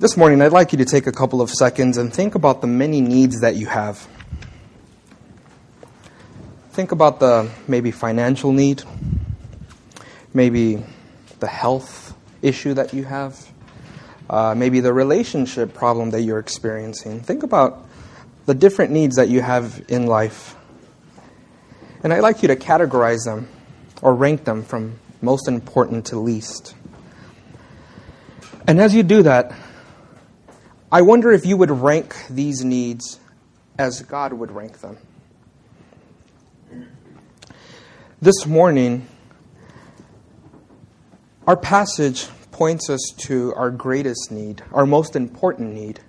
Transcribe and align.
This 0.00 0.16
morning, 0.16 0.40
I'd 0.40 0.50
like 0.50 0.72
you 0.72 0.78
to 0.78 0.86
take 0.86 1.06
a 1.06 1.12
couple 1.12 1.42
of 1.42 1.50
seconds 1.50 1.98
and 1.98 2.10
think 2.10 2.34
about 2.34 2.62
the 2.62 2.66
many 2.66 3.02
needs 3.02 3.40
that 3.40 3.56
you 3.56 3.66
have. 3.66 4.08
Think 6.70 6.90
about 6.90 7.20
the 7.20 7.50
maybe 7.68 7.90
financial 7.90 8.50
need, 8.50 8.82
maybe 10.32 10.82
the 11.40 11.46
health 11.46 12.16
issue 12.40 12.72
that 12.72 12.94
you 12.94 13.04
have, 13.04 13.46
uh, 14.30 14.54
maybe 14.56 14.80
the 14.80 14.94
relationship 14.94 15.74
problem 15.74 16.12
that 16.12 16.22
you're 16.22 16.38
experiencing. 16.38 17.20
Think 17.20 17.42
about 17.42 17.86
the 18.46 18.54
different 18.54 18.92
needs 18.92 19.16
that 19.16 19.28
you 19.28 19.42
have 19.42 19.84
in 19.88 20.06
life. 20.06 20.56
And 22.02 22.14
I'd 22.14 22.20
like 22.20 22.40
you 22.40 22.48
to 22.48 22.56
categorize 22.56 23.26
them 23.26 23.50
or 24.00 24.14
rank 24.14 24.44
them 24.44 24.62
from 24.62 24.98
most 25.20 25.46
important 25.46 26.06
to 26.06 26.18
least. 26.18 26.74
And 28.66 28.80
as 28.80 28.94
you 28.94 29.02
do 29.02 29.24
that, 29.24 29.52
I 30.92 31.02
wonder 31.02 31.30
if 31.30 31.46
you 31.46 31.56
would 31.56 31.70
rank 31.70 32.16
these 32.28 32.64
needs 32.64 33.20
as 33.78 34.02
God 34.02 34.32
would 34.32 34.50
rank 34.50 34.80
them. 34.80 34.98
This 38.20 38.44
morning, 38.44 39.06
our 41.46 41.56
passage 41.56 42.26
points 42.50 42.90
us 42.90 43.14
to 43.18 43.54
our 43.54 43.70
greatest 43.70 44.32
need, 44.32 44.64
our 44.72 44.84
most 44.84 45.14
important 45.14 45.74
need, 45.74 46.00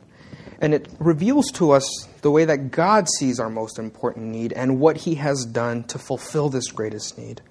and 0.59 0.73
it 0.73 0.87
reveals 0.97 1.51
to 1.51 1.71
us 1.71 2.07
the 2.23 2.31
way 2.31 2.45
that 2.45 2.71
God 2.71 3.07
sees 3.19 3.39
our 3.39 3.51
most 3.51 3.77
important 3.77 4.25
need 4.25 4.51
and 4.51 4.79
what 4.79 4.97
He 4.97 5.13
has 5.15 5.45
done 5.45 5.83
to 5.85 5.99
fulfill 5.99 6.49
this 6.49 6.69
greatest 6.71 7.19
need. 7.19 7.41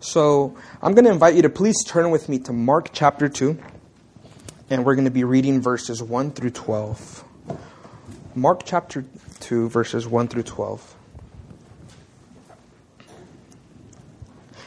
So 0.00 0.56
I'm 0.80 0.94
going 0.94 1.04
to 1.04 1.12
invite 1.12 1.34
you 1.34 1.42
to 1.42 1.50
please 1.50 1.76
turn 1.86 2.10
with 2.10 2.30
me 2.30 2.38
to 2.40 2.54
Mark 2.54 2.88
chapter 2.94 3.28
2 3.28 3.58
and 4.72 4.86
we're 4.86 4.94
going 4.94 5.04
to 5.04 5.10
be 5.10 5.22
reading 5.22 5.60
verses 5.60 6.02
1 6.02 6.30
through 6.30 6.48
12. 6.48 7.24
Mark 8.34 8.62
chapter 8.64 9.04
2, 9.40 9.68
verses 9.68 10.06
1 10.08 10.28
through 10.28 10.44
12. 10.44 10.96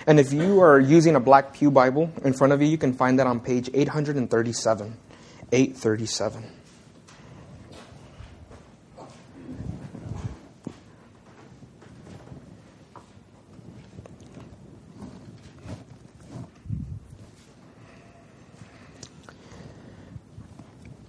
And 0.06 0.20
if 0.20 0.32
you 0.32 0.60
are 0.62 0.80
using 0.80 1.16
a 1.16 1.20
Black 1.20 1.56
Pew 1.56 1.72
Bible 1.72 2.12
in 2.24 2.34
front 2.34 2.54
of 2.54 2.62
you, 2.62 2.68
you 2.68 2.78
can 2.78 2.94
find 2.94 3.18
that 3.18 3.26
on 3.26 3.40
page 3.40 3.68
837. 3.74 4.96
837. 5.52 6.52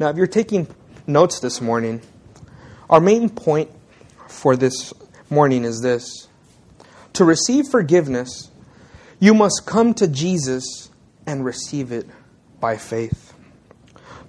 Now, 0.00 0.08
if 0.08 0.16
you're 0.16 0.26
taking 0.26 0.66
notes 1.06 1.40
this 1.40 1.60
morning, 1.60 2.00
our 2.88 3.00
main 3.00 3.28
point 3.28 3.70
for 4.28 4.56
this 4.56 4.94
morning 5.28 5.62
is 5.62 5.82
this 5.82 6.26
To 7.12 7.24
receive 7.26 7.68
forgiveness, 7.68 8.50
you 9.18 9.34
must 9.34 9.64
come 9.66 9.92
to 9.94 10.08
Jesus 10.08 10.88
and 11.26 11.44
receive 11.44 11.92
it 11.92 12.08
by 12.60 12.78
faith. 12.78 13.34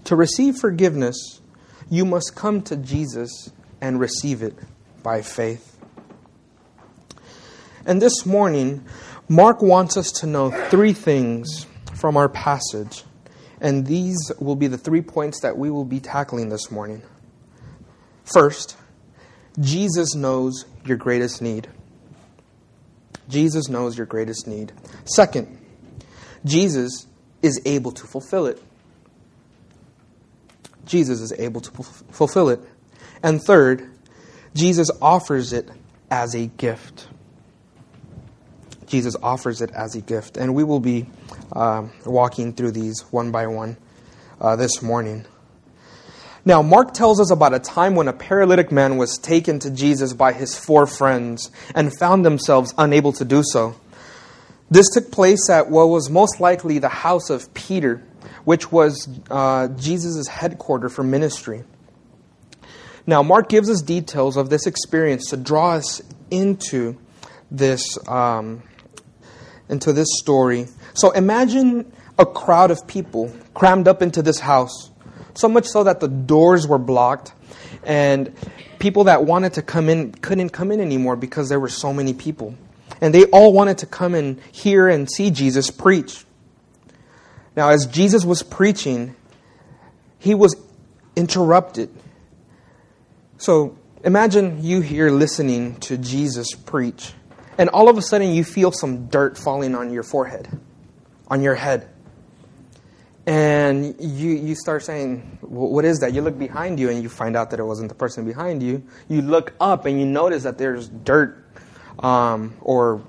To 0.04 0.18
receive 0.18 0.58
forgiveness, 0.58 1.40
you 1.90 2.04
must 2.04 2.36
come 2.36 2.62
to 2.64 2.76
Jesus 2.76 3.50
and 3.80 3.98
receive 3.98 4.44
it 4.44 4.56
by 5.02 5.22
faith. 5.22 5.78
And 7.86 8.02
this 8.02 8.26
morning, 8.26 8.84
Mark 9.30 9.62
wants 9.62 9.96
us 9.96 10.12
to 10.20 10.28
know 10.28 10.52
three 10.70 10.92
things 10.92 11.66
from 11.94 12.18
our 12.18 12.28
passage 12.28 13.06
and 13.62 13.86
these 13.86 14.32
will 14.40 14.56
be 14.56 14.66
the 14.68 14.78
three 14.78 15.02
points 15.02 15.42
that 15.42 15.56
we 15.56 15.70
will 15.70 15.86
be 15.86 16.00
tackling 16.00 16.50
this 16.50 16.72
morning. 16.72 17.04
First, 18.26 18.76
Jesus 19.60 20.16
knows 20.16 20.66
your 20.84 20.98
greatest 20.98 21.42
need. 21.42 21.70
Jesus 23.30 23.70
knows 23.70 23.96
your 23.96 24.08
greatest 24.08 24.48
need. 24.48 24.74
Second, 25.06 25.60
Jesus 26.44 27.06
is 27.44 27.62
able 27.66 27.92
to 27.92 28.08
fulfill 28.08 28.48
it. 28.48 28.62
Jesus 30.86 31.22
is 31.22 31.32
able 31.38 31.62
to 31.62 31.72
fulfill 32.12 32.50
it. 32.50 32.60
And 33.22 33.42
third, 33.42 33.90
Jesus 34.56 34.90
offers 35.02 35.54
it 35.54 35.70
as 36.10 36.34
a 36.34 36.48
gift. 36.48 37.08
Jesus 38.88 39.16
offers 39.22 39.62
it 39.62 39.72
as 39.72 39.96
a 39.96 40.02
gift. 40.02 40.36
And 40.36 40.56
we 40.56 40.64
will 40.64 40.80
be 40.80 41.06
uh, 41.52 41.88
walking 42.06 42.54
through 42.54 42.72
these 42.72 43.02
one 43.12 43.32
by 43.32 43.48
one 43.48 43.78
uh, 44.40 44.56
this 44.56 44.82
morning. 44.82 45.26
Now, 46.44 46.64
Mark 46.64 46.94
tells 46.94 47.20
us 47.20 47.30
about 47.30 47.54
a 47.54 47.60
time 47.60 47.94
when 47.96 48.08
a 48.08 48.14
paralytic 48.14 48.72
man 48.72 48.98
was 48.98 49.18
taken 49.20 49.60
to 49.60 49.70
Jesus 49.70 50.14
by 50.14 50.34
his 50.34 50.58
four 50.58 50.88
friends 50.88 51.52
and 51.76 51.96
found 52.00 52.26
themselves 52.26 52.74
unable 52.78 53.14
to 53.14 53.26
do 53.26 53.44
so. 53.44 53.76
This 54.72 54.88
took 54.90 55.12
place 55.12 55.50
at 55.50 55.70
what 55.70 55.90
was 55.90 56.10
most 56.10 56.40
likely 56.40 56.80
the 56.80 56.90
house 56.90 57.30
of 57.30 57.54
Peter, 57.54 58.02
which 58.44 58.72
was 58.72 59.08
uh, 59.30 59.68
Jesus' 59.68 60.28
headquarters 60.28 60.94
for 60.94 61.04
ministry. 61.04 61.64
Now, 63.06 63.22
Mark 63.22 63.50
gives 63.50 63.70
us 63.70 63.82
details 63.82 64.38
of 64.38 64.50
this 64.50 64.66
experience 64.66 65.30
to 65.30 65.38
draw 65.38 65.74
us 65.74 66.02
into 66.32 66.98
this 67.52 67.98
um, 68.08 68.64
into 69.70 69.94
this 69.94 70.08
story. 70.20 70.68
So 70.94 71.12
imagine 71.12 71.92
a 72.18 72.26
crowd 72.26 72.72
of 72.72 72.86
people 72.88 73.34
crammed 73.54 73.88
up 73.88 74.02
into 74.02 74.22
this 74.22 74.40
house, 74.40 74.92
so 75.34 75.48
much 75.48 75.66
so 75.66 75.84
that 75.84 76.00
the 76.00 76.08
doors 76.08 76.68
were 76.68 76.78
blocked, 76.78 77.34
and 77.84 78.34
people 78.80 79.06
that 79.06 79.26
wanted 79.26 79.54
to 79.54 79.62
come 79.62 79.90
in 79.90 80.12
couldn't 80.14 80.50
come 80.50 80.72
in 80.72 80.80
anymore 80.80 81.16
because 81.16 81.50
there 81.50 81.60
were 81.60 81.70
so 81.70 81.94
many 81.94 82.14
people. 82.14 82.56
And 83.00 83.14
they 83.14 83.26
all 83.26 83.54
wanted 83.54 83.80
to 83.80 83.86
come 83.86 84.14
and 84.14 84.40
hear 84.52 84.88
and 84.88 85.10
see 85.10 85.32
Jesus 85.32 85.72
preach. 85.72 86.26
Now, 87.56 87.70
as 87.70 87.88
Jesus 87.88 88.24
was 88.24 88.44
preaching, 88.44 89.16
he 90.20 90.36
was 90.36 90.56
interrupted. 91.16 91.90
So 93.38 93.78
imagine 94.04 94.64
you 94.64 94.82
here 94.82 95.10
listening 95.10 95.78
to 95.82 95.98
Jesus 95.98 96.54
preach 96.54 97.14
and 97.58 97.70
all 97.70 97.90
of 97.90 97.98
a 97.98 98.02
sudden 98.02 98.32
you 98.32 98.44
feel 98.44 98.72
some 98.72 99.08
dirt 99.08 99.38
falling 99.38 99.76
on 99.76 99.92
your 99.92 100.02
forehead, 100.02 100.48
on 101.32 101.42
your 101.42 101.56
head. 101.56 101.88
and 103.26 103.96
you, 104.00 104.32
you 104.32 104.54
start 104.54 104.84
saying, 104.84 105.40
What 105.42 105.86
is 105.86 106.00
that? 106.00 106.14
You 106.14 106.22
look 106.22 106.38
behind 106.38 106.78
you 106.78 106.90
and 106.90 107.02
you 107.02 107.08
find 107.08 107.38
out 107.38 107.52
that 107.52 107.60
it 107.60 107.64
wasn't 107.64 107.88
the 107.88 107.96
person 107.96 108.26
behind 108.26 108.62
you. 108.62 108.84
You 109.08 109.22
look 109.22 109.54
up 109.60 109.86
and 109.86 109.98
you 109.98 110.06
notice 110.06 110.44
that 110.44 110.58
there's 110.58 110.90
dirt 110.90 111.48
um, 112.00 112.54
or 112.60 113.02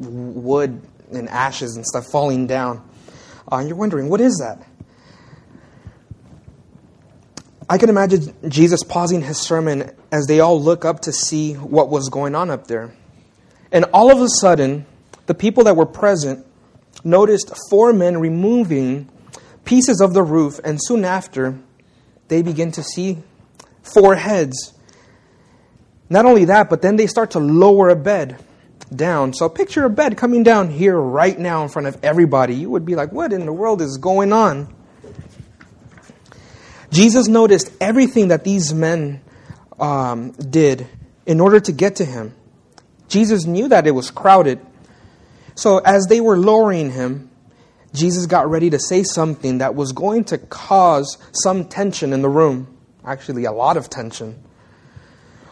wood 0.00 0.82
and 1.12 1.28
ashes 1.28 1.76
and 1.76 1.86
stuff 1.86 2.06
falling 2.10 2.48
down. 2.48 2.82
Uh, 3.50 3.58
and 3.58 3.68
you're 3.68 3.78
wondering, 3.78 4.08
What 4.08 4.20
is 4.20 4.38
that? 4.38 4.66
I 7.70 7.78
can 7.78 7.90
imagine 7.90 8.34
Jesus 8.48 8.82
pausing 8.82 9.22
his 9.22 9.38
sermon 9.38 9.92
as 10.10 10.26
they 10.26 10.40
all 10.40 10.60
look 10.60 10.84
up 10.84 11.00
to 11.00 11.12
see 11.12 11.52
what 11.52 11.90
was 11.90 12.08
going 12.08 12.34
on 12.34 12.50
up 12.50 12.66
there. 12.66 12.92
And 13.70 13.84
all 13.92 14.10
of 14.10 14.20
a 14.20 14.28
sudden, 14.40 14.86
the 15.26 15.34
people 15.34 15.64
that 15.64 15.76
were 15.76 15.86
present 15.86 16.46
noticed 17.04 17.52
four 17.70 17.92
men 17.92 18.18
removing 18.18 19.08
pieces 19.64 20.00
of 20.00 20.14
the 20.14 20.22
roof, 20.22 20.58
and 20.64 20.78
soon 20.82 21.04
after, 21.04 21.58
they 22.28 22.42
begin 22.42 22.72
to 22.72 22.82
see 22.82 23.18
four 23.82 24.14
heads. 24.14 24.72
Not 26.10 26.24
only 26.24 26.46
that, 26.46 26.70
but 26.70 26.82
then 26.82 26.96
they 26.96 27.06
start 27.06 27.32
to 27.32 27.38
lower 27.38 27.90
a 27.90 27.96
bed 27.96 28.42
down. 28.94 29.34
So 29.34 29.48
picture 29.48 29.84
a 29.84 29.90
bed 29.90 30.16
coming 30.16 30.42
down 30.42 30.70
here 30.70 30.98
right 30.98 31.38
now 31.38 31.62
in 31.62 31.68
front 31.68 31.88
of 31.88 32.02
everybody. 32.02 32.54
You 32.54 32.70
would 32.70 32.84
be 32.84 32.94
like, 32.94 33.12
what 33.12 33.32
in 33.32 33.44
the 33.44 33.52
world 33.52 33.82
is 33.82 33.98
going 33.98 34.32
on? 34.32 34.74
Jesus 36.90 37.28
noticed 37.28 37.70
everything 37.80 38.28
that 38.28 38.44
these 38.44 38.72
men 38.72 39.20
um, 39.78 40.30
did 40.32 40.86
in 41.26 41.40
order 41.40 41.60
to 41.60 41.72
get 41.72 41.96
to 41.96 42.04
him. 42.04 42.34
Jesus 43.08 43.44
knew 43.44 43.68
that 43.68 43.86
it 43.86 43.90
was 43.90 44.10
crowded. 44.10 44.60
So 45.58 45.78
as 45.78 46.06
they 46.06 46.20
were 46.20 46.38
lowering 46.38 46.92
him, 46.92 47.32
Jesus 47.92 48.26
got 48.26 48.48
ready 48.48 48.70
to 48.70 48.78
say 48.78 49.02
something 49.02 49.58
that 49.58 49.74
was 49.74 49.90
going 49.90 50.22
to 50.26 50.38
cause 50.38 51.18
some 51.32 51.64
tension 51.64 52.12
in 52.12 52.22
the 52.22 52.28
room. 52.28 52.78
Actually, 53.04 53.44
a 53.44 53.50
lot 53.50 53.76
of 53.76 53.90
tension. 53.90 54.40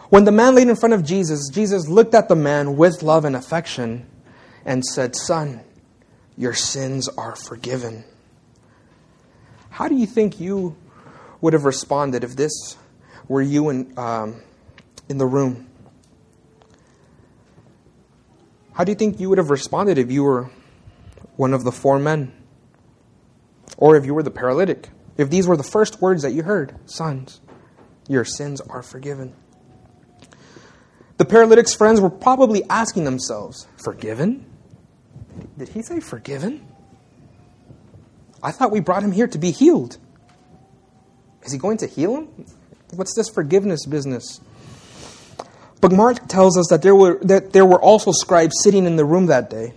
When 0.09 0.23
the 0.23 0.31
man 0.31 0.55
laid 0.55 0.69
in 0.69 0.77
front 0.77 0.95
of 0.95 1.05
Jesus, 1.05 1.49
Jesus 1.53 1.89
looked 1.89 2.15
at 2.15 2.29
the 2.29 2.37
man 2.37 2.77
with 2.77 3.03
love 3.03 3.25
and 3.25 3.35
affection 3.35 4.07
and 4.65 4.85
said, 4.85 5.17
Son, 5.17 5.63
your 6.37 6.55
sins 6.55 7.09
are 7.09 7.35
forgiven. 7.35 8.05
How 9.71 9.89
do 9.89 9.97
you 9.97 10.07
think 10.07 10.39
you 10.39 10.77
would 11.41 11.53
have 11.53 11.65
responded 11.65 12.23
if 12.23 12.37
this 12.37 12.77
were 13.27 13.43
you 13.43 13.71
in, 13.71 13.99
um, 13.99 14.41
in 15.09 15.19
the 15.19 15.27
room? 15.27 15.67
How 18.77 18.85
do 18.85 18.93
you 18.93 18.97
think 18.97 19.19
you 19.19 19.31
would 19.31 19.39
have 19.39 19.49
responded 19.49 19.97
if 19.97 20.13
you 20.13 20.23
were 20.23 20.51
one 21.37 21.55
of 21.55 21.65
the 21.65 21.73
four 21.73 21.99
men? 21.99 22.31
Or 23.79 23.97
if 23.97 24.05
you 24.05 24.13
were 24.13 24.23
the 24.23 24.31
paralytic? 24.31 24.91
If 25.17 25.31
these 25.31 25.49
were 25.49 25.57
the 25.57 25.63
first 25.63 26.03
words 26.03 26.23
that 26.23 26.33
you 26.33 26.43
heard, 26.43 26.75
sons, 26.85 27.41
your 28.07 28.23
sins 28.23 28.61
are 28.61 28.83
forgiven. 28.83 29.35
The 31.17 31.25
paralytic's 31.25 31.73
friends 31.75 32.03
were 32.03 32.11
probably 32.11 32.65
asking 32.69 33.05
themselves, 33.05 33.67
Forgiven? 33.83 34.45
Did 35.57 35.71
he 35.71 35.81
say 35.81 36.01
forgiven? 36.01 36.67
I 38.43 38.53
thought 38.53 38.71
we 38.71 38.81
brought 38.81 39.03
him 39.03 39.13
here 39.13 39.27
to 39.27 39.39
be 39.39 39.53
healed. 39.53 39.97
Is 41.45 41.53
he 41.53 41.59
going 41.59 41.79
to 41.79 41.87
heal 41.87 42.15
him? 42.15 42.29
What's 42.93 43.15
this 43.15 43.31
forgiveness 43.31 43.87
business? 43.87 44.43
But 45.81 45.93
Mark 45.93 46.27
tells 46.29 46.57
us 46.57 46.67
that 46.71 46.83
there 46.83 46.95
were 46.95 47.19
that 47.23 47.53
there 47.53 47.67
were 47.67 47.81
also 47.81 48.13
scribes 48.13 48.55
sitting 48.63 48.87
in 48.87 48.97
the 48.97 49.05
room 49.05 49.27
that 49.27 49.51
day. 49.51 49.75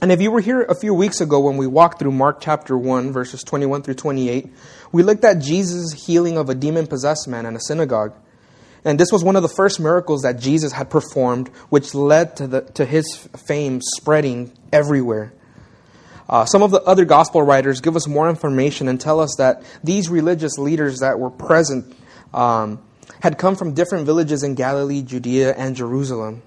And 0.00 0.12
if 0.12 0.20
you 0.20 0.30
were 0.30 0.40
here 0.40 0.62
a 0.62 0.78
few 0.78 0.94
weeks 0.94 1.20
ago 1.20 1.40
when 1.40 1.56
we 1.56 1.66
walked 1.66 1.98
through 1.98 2.12
Mark 2.12 2.40
chapter 2.40 2.78
1 2.78 3.12
verses 3.12 3.42
21 3.42 3.82
through 3.82 3.94
28, 3.94 4.48
we 4.92 5.02
looked 5.02 5.24
at 5.24 5.40
Jesus' 5.40 5.92
healing 5.92 6.38
of 6.38 6.48
a 6.48 6.54
demon-possessed 6.54 7.26
man 7.26 7.46
in 7.46 7.56
a 7.56 7.60
synagogue. 7.60 8.14
And 8.84 8.98
this 8.98 9.10
was 9.10 9.24
one 9.24 9.34
of 9.34 9.42
the 9.42 9.48
first 9.48 9.80
miracles 9.80 10.22
that 10.22 10.38
Jesus 10.38 10.72
had 10.72 10.88
performed, 10.88 11.48
which 11.68 11.94
led 11.94 12.36
to, 12.36 12.46
the, 12.46 12.60
to 12.74 12.84
his 12.84 13.28
fame 13.48 13.80
spreading 13.82 14.52
everywhere. 14.72 15.32
Uh, 16.28 16.44
some 16.44 16.62
of 16.62 16.70
the 16.70 16.80
other 16.82 17.04
gospel 17.04 17.42
writers 17.42 17.80
give 17.80 17.96
us 17.96 18.06
more 18.06 18.28
information 18.28 18.86
and 18.86 19.00
tell 19.00 19.18
us 19.18 19.34
that 19.38 19.62
these 19.82 20.08
religious 20.08 20.58
leaders 20.58 21.00
that 21.00 21.18
were 21.18 21.30
present 21.30 21.96
um, 22.32 22.78
had 23.20 23.38
come 23.38 23.56
from 23.56 23.74
different 23.74 24.06
villages 24.06 24.42
in 24.42 24.54
Galilee, 24.54 25.02
Judea, 25.02 25.54
and 25.54 25.74
Jerusalem. 25.74 26.42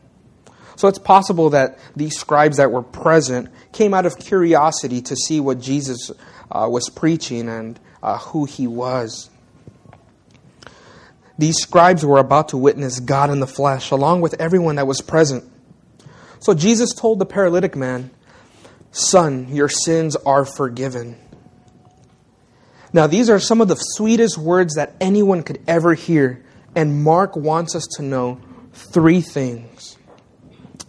So 0.75 0.87
it's 0.87 0.99
possible 0.99 1.51
that 1.51 1.77
these 1.95 2.17
scribes 2.17 2.57
that 2.57 2.71
were 2.71 2.81
present 2.81 3.49
came 3.71 3.93
out 3.93 4.05
of 4.05 4.17
curiosity 4.17 5.01
to 5.03 5.15
see 5.15 5.39
what 5.39 5.59
Jesus 5.59 6.11
uh, 6.51 6.67
was 6.69 6.89
preaching 6.89 7.49
and 7.49 7.79
uh, 8.01 8.17
who 8.17 8.45
he 8.45 8.67
was. 8.67 9.29
These 11.37 11.57
scribes 11.57 12.05
were 12.05 12.19
about 12.19 12.49
to 12.49 12.57
witness 12.57 12.99
God 12.99 13.29
in 13.29 13.39
the 13.39 13.47
flesh, 13.47 13.91
along 13.91 14.21
with 14.21 14.39
everyone 14.39 14.75
that 14.75 14.87
was 14.87 15.01
present. 15.01 15.43
So 16.39 16.53
Jesus 16.53 16.93
told 16.93 17.19
the 17.19 17.25
paralytic 17.25 17.75
man, 17.75 18.11
Son, 18.91 19.47
your 19.53 19.69
sins 19.69 20.15
are 20.17 20.45
forgiven. 20.45 21.17
Now, 22.93 23.07
these 23.07 23.29
are 23.29 23.39
some 23.39 23.61
of 23.61 23.69
the 23.69 23.75
sweetest 23.75 24.37
words 24.37 24.75
that 24.75 24.95
anyone 24.99 25.43
could 25.43 25.61
ever 25.67 25.93
hear, 25.93 26.43
and 26.75 27.03
Mark 27.03 27.35
wants 27.35 27.75
us 27.75 27.88
to 27.97 28.03
know 28.03 28.39
three 28.73 29.21
things. 29.21 29.97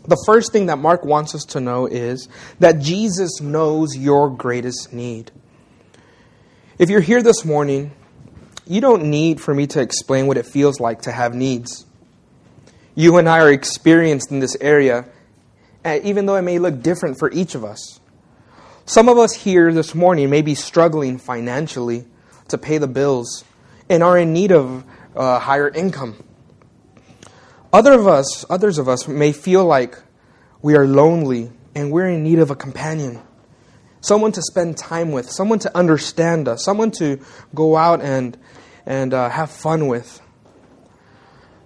The 0.06 0.20
first 0.26 0.52
thing 0.52 0.66
that 0.66 0.78
Mark 0.78 1.04
wants 1.04 1.34
us 1.34 1.44
to 1.46 1.60
know 1.60 1.86
is 1.86 2.28
that 2.58 2.80
Jesus 2.80 3.40
knows 3.40 3.96
your 3.96 4.30
greatest 4.30 4.92
need. 4.92 5.30
If 6.78 6.90
you're 6.90 7.00
here 7.00 7.22
this 7.22 7.44
morning, 7.44 7.92
you 8.66 8.80
don't 8.80 9.04
need 9.04 9.40
for 9.40 9.54
me 9.54 9.66
to 9.68 9.80
explain 9.80 10.26
what 10.26 10.36
it 10.36 10.46
feels 10.46 10.80
like 10.80 11.02
to 11.02 11.12
have 11.12 11.34
needs. 11.34 11.86
You 12.94 13.16
and 13.18 13.28
I 13.28 13.40
are 13.40 13.52
experienced 13.52 14.30
in 14.30 14.40
this 14.40 14.56
area, 14.60 15.06
uh, 15.84 16.00
even 16.02 16.26
though 16.26 16.36
it 16.36 16.42
may 16.42 16.58
look 16.58 16.82
different 16.82 17.18
for 17.18 17.30
each 17.30 17.54
of 17.54 17.64
us. 17.64 18.00
Some 18.84 19.08
of 19.08 19.18
us 19.18 19.32
here 19.32 19.72
this 19.72 19.94
morning 19.94 20.28
may 20.30 20.42
be 20.42 20.54
struggling 20.54 21.18
financially 21.18 22.06
to 22.48 22.58
pay 22.58 22.78
the 22.78 22.88
bills 22.88 23.44
and 23.88 24.02
are 24.02 24.18
in 24.18 24.32
need 24.32 24.50
of 24.50 24.84
uh, 25.16 25.38
higher 25.38 25.68
income. 25.68 26.22
Other 27.72 27.92
of 27.92 28.06
us, 28.06 28.44
others 28.50 28.78
of 28.78 28.88
us 28.88 29.08
may 29.08 29.32
feel 29.32 29.64
like 29.64 29.98
we 30.60 30.76
are 30.76 30.86
lonely 30.86 31.50
and 31.74 31.90
we're 31.90 32.08
in 32.08 32.22
need 32.22 32.38
of 32.38 32.50
a 32.50 32.56
companion, 32.56 33.20
someone 34.00 34.32
to 34.32 34.42
spend 34.42 34.76
time 34.76 35.12
with, 35.12 35.30
someone 35.30 35.58
to 35.60 35.76
understand 35.76 36.48
us, 36.48 36.64
someone 36.64 36.90
to 36.92 37.18
go 37.54 37.76
out 37.76 38.02
and 38.02 38.36
and 38.84 39.14
uh, 39.14 39.28
have 39.28 39.50
fun 39.50 39.86
with. 39.86 40.20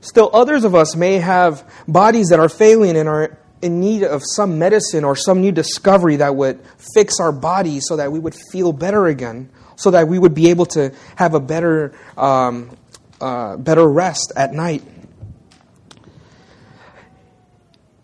Still, 0.00 0.31
others 0.33 0.65
of 0.65 0.75
us 0.75 0.95
may 0.95 1.15
have 1.15 1.69
bodies 1.88 2.29
that 2.29 2.38
are 2.38 2.49
failing 2.49 2.97
and 2.97 3.09
are 3.09 3.38
in 3.62 3.81
need 3.81 4.05
of 4.05 4.23
some 4.25 4.59
medicine 4.59 5.03
or 5.03 5.17
some 5.17 5.41
new 5.41 5.50
discovery 5.50 6.17
that 6.17 6.37
would 6.37 6.61
fix 6.95 7.19
our 7.21 7.33
bodies 7.33 7.85
so 7.88 7.97
that 7.97 8.12
we 8.12 8.19
would 8.19 8.35
feel 8.53 8.73
better 8.73 9.07
again, 9.07 9.50
so 9.76 9.91
that 9.91 10.07
we 10.07 10.19
would 10.19 10.35
be 10.35 10.50
able 10.50 10.67
to 10.67 10.95
have 11.17 11.35
a 11.35 11.41
better, 11.41 11.93
um, 12.17 12.71
uh, 13.20 13.56
better 13.56 13.87
rest 13.88 14.32
at 14.37 14.52
night. 14.52 14.82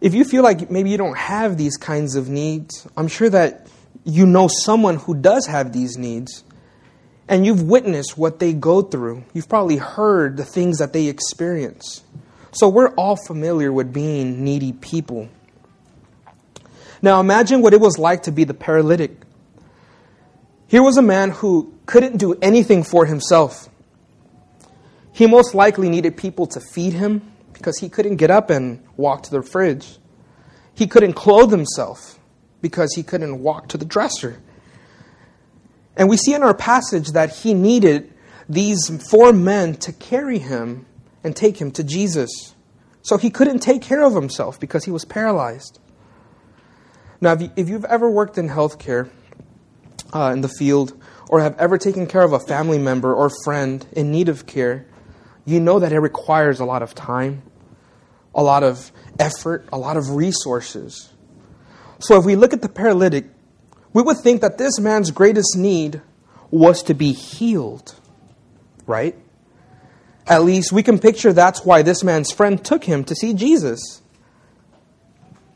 If 0.00 0.14
you 0.14 0.24
feel 0.24 0.42
like 0.42 0.70
maybe 0.70 0.90
you 0.90 0.96
don't 0.96 1.16
have 1.16 1.56
these 1.56 1.76
kinds 1.76 2.16
of 2.16 2.28
needs, 2.28 2.86
I'm 2.96 3.08
sure 3.08 3.30
that 3.30 3.68
you 4.04 4.26
know 4.26 4.48
someone 4.48 4.96
who 4.96 5.14
does 5.14 5.46
have 5.46 5.72
these 5.72 5.96
needs 5.96 6.42
and 7.28 7.46
you've 7.46 7.62
witnessed 7.62 8.18
what 8.18 8.40
they 8.40 8.52
go 8.52 8.82
through. 8.82 9.24
You've 9.32 9.48
probably 9.48 9.76
heard 9.76 10.36
the 10.36 10.44
things 10.44 10.78
that 10.78 10.92
they 10.92 11.06
experience. 11.06 12.02
So 12.52 12.68
we're 12.68 12.90
all 12.94 13.16
familiar 13.16 13.72
with 13.72 13.92
being 13.92 14.44
needy 14.44 14.72
people. 14.72 15.28
Now 17.00 17.20
imagine 17.20 17.62
what 17.62 17.72
it 17.72 17.80
was 17.80 17.98
like 17.98 18.24
to 18.24 18.32
be 18.32 18.44
the 18.44 18.54
paralytic. 18.54 19.12
Here 20.68 20.82
was 20.82 20.96
a 20.96 21.02
man 21.02 21.30
who 21.30 21.74
couldn't 21.86 22.16
do 22.16 22.34
anything 22.42 22.82
for 22.82 23.06
himself. 23.06 23.68
He 25.12 25.26
most 25.26 25.54
likely 25.54 25.88
needed 25.88 26.16
people 26.16 26.46
to 26.48 26.60
feed 26.60 26.94
him 26.94 27.30
because 27.52 27.78
he 27.78 27.88
couldn't 27.88 28.16
get 28.16 28.30
up 28.30 28.50
and 28.50 28.82
walk 28.96 29.22
to 29.24 29.30
the 29.30 29.42
fridge. 29.42 29.98
He 30.74 30.86
couldn't 30.86 31.12
clothe 31.12 31.50
himself 31.50 32.18
because 32.62 32.94
he 32.94 33.02
couldn't 33.02 33.42
walk 33.42 33.68
to 33.68 33.78
the 33.78 33.84
dresser. 33.84 34.40
And 35.96 36.08
we 36.08 36.16
see 36.16 36.32
in 36.32 36.42
our 36.42 36.54
passage 36.54 37.10
that 37.12 37.30
he 37.36 37.52
needed 37.52 38.12
these 38.48 38.90
four 39.10 39.32
men 39.32 39.74
to 39.74 39.92
carry 39.92 40.38
him 40.38 40.86
and 41.22 41.36
take 41.36 41.60
him 41.60 41.70
to 41.72 41.84
Jesus. 41.84 42.54
So 43.02 43.18
he 43.18 43.30
couldn't 43.30 43.58
take 43.58 43.82
care 43.82 44.02
of 44.02 44.14
himself 44.14 44.58
because 44.58 44.84
he 44.84 44.90
was 44.90 45.04
paralyzed. 45.04 45.78
Now, 47.20 47.36
if 47.56 47.68
you've 47.68 47.84
ever 47.84 48.10
worked 48.10 48.38
in 48.38 48.48
healthcare 48.48 49.10
uh, 50.14 50.30
in 50.32 50.40
the 50.40 50.48
field 50.48 51.00
or 51.28 51.40
have 51.40 51.56
ever 51.58 51.78
taken 51.78 52.06
care 52.06 52.22
of 52.22 52.32
a 52.32 52.40
family 52.40 52.78
member 52.78 53.14
or 53.14 53.30
friend 53.44 53.86
in 53.92 54.10
need 54.10 54.28
of 54.28 54.46
care, 54.46 54.86
you 55.44 55.60
know 55.60 55.78
that 55.78 55.92
it 55.92 55.98
requires 55.98 56.60
a 56.60 56.64
lot 56.64 56.82
of 56.82 56.94
time, 56.94 57.42
a 58.34 58.42
lot 58.42 58.62
of 58.62 58.92
effort, 59.18 59.68
a 59.72 59.78
lot 59.78 59.96
of 59.96 60.10
resources. 60.10 61.12
So 61.98 62.18
if 62.18 62.24
we 62.24 62.36
look 62.36 62.52
at 62.52 62.62
the 62.62 62.68
paralytic, 62.68 63.26
we 63.92 64.02
would 64.02 64.18
think 64.18 64.40
that 64.40 64.58
this 64.58 64.78
man's 64.80 65.10
greatest 65.10 65.56
need 65.56 66.00
was 66.50 66.82
to 66.84 66.94
be 66.94 67.12
healed, 67.12 67.94
right? 68.86 69.16
At 70.26 70.44
least 70.44 70.72
we 70.72 70.82
can 70.82 70.98
picture 70.98 71.32
that's 71.32 71.64
why 71.64 71.82
this 71.82 72.04
man's 72.04 72.30
friend 72.30 72.62
took 72.64 72.84
him 72.84 73.04
to 73.04 73.14
see 73.14 73.34
Jesus. 73.34 74.02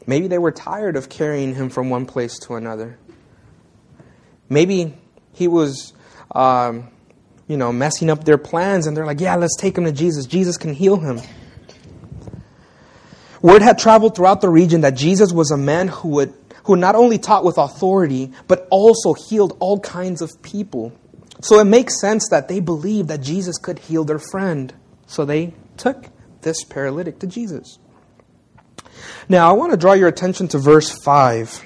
Maybe 0.06 0.28
they 0.28 0.38
were 0.38 0.52
tired 0.52 0.96
of 0.96 1.08
carrying 1.08 1.54
him 1.54 1.68
from 1.68 1.90
one 1.90 2.06
place 2.06 2.38
to 2.40 2.54
another. 2.54 2.98
Maybe 4.48 4.94
he 5.32 5.48
was, 5.48 5.92
um, 6.30 6.88
you 7.48 7.56
know, 7.56 7.72
messing 7.72 8.10
up 8.10 8.24
their 8.24 8.38
plans, 8.38 8.86
and 8.86 8.96
they're 8.96 9.06
like, 9.06 9.20
yeah, 9.20 9.36
let's 9.36 9.56
take 9.56 9.78
him 9.78 9.84
to 9.84 9.92
Jesus. 9.92 10.26
Jesus 10.26 10.56
can 10.56 10.74
heal 10.74 10.96
him. 10.96 11.20
Word 13.42 13.62
had 13.62 13.78
traveled 13.78 14.16
throughout 14.16 14.40
the 14.40 14.48
region 14.48 14.80
that 14.80 14.96
Jesus 14.96 15.32
was 15.32 15.50
a 15.50 15.56
man 15.56 15.88
who 15.88 16.08
would 16.08 16.34
who 16.64 16.74
not 16.74 16.96
only 16.96 17.16
taught 17.16 17.44
with 17.44 17.58
authority, 17.58 18.32
but 18.48 18.66
also 18.70 19.14
healed 19.14 19.56
all 19.60 19.78
kinds 19.78 20.20
of 20.20 20.42
people. 20.42 20.92
So 21.40 21.60
it 21.60 21.64
makes 21.64 22.00
sense 22.00 22.28
that 22.30 22.48
they 22.48 22.58
believed 22.58 23.08
that 23.08 23.20
Jesus 23.20 23.56
could 23.56 23.78
heal 23.78 24.02
their 24.04 24.18
friend. 24.18 24.74
So 25.06 25.24
they 25.24 25.54
took 25.76 26.08
this 26.42 26.64
paralytic 26.64 27.20
to 27.20 27.28
Jesus. 27.28 27.78
Now, 29.28 29.48
I 29.48 29.52
want 29.52 29.70
to 29.70 29.76
draw 29.76 29.92
your 29.92 30.08
attention 30.08 30.48
to 30.48 30.58
verse 30.58 30.90
5, 30.90 31.62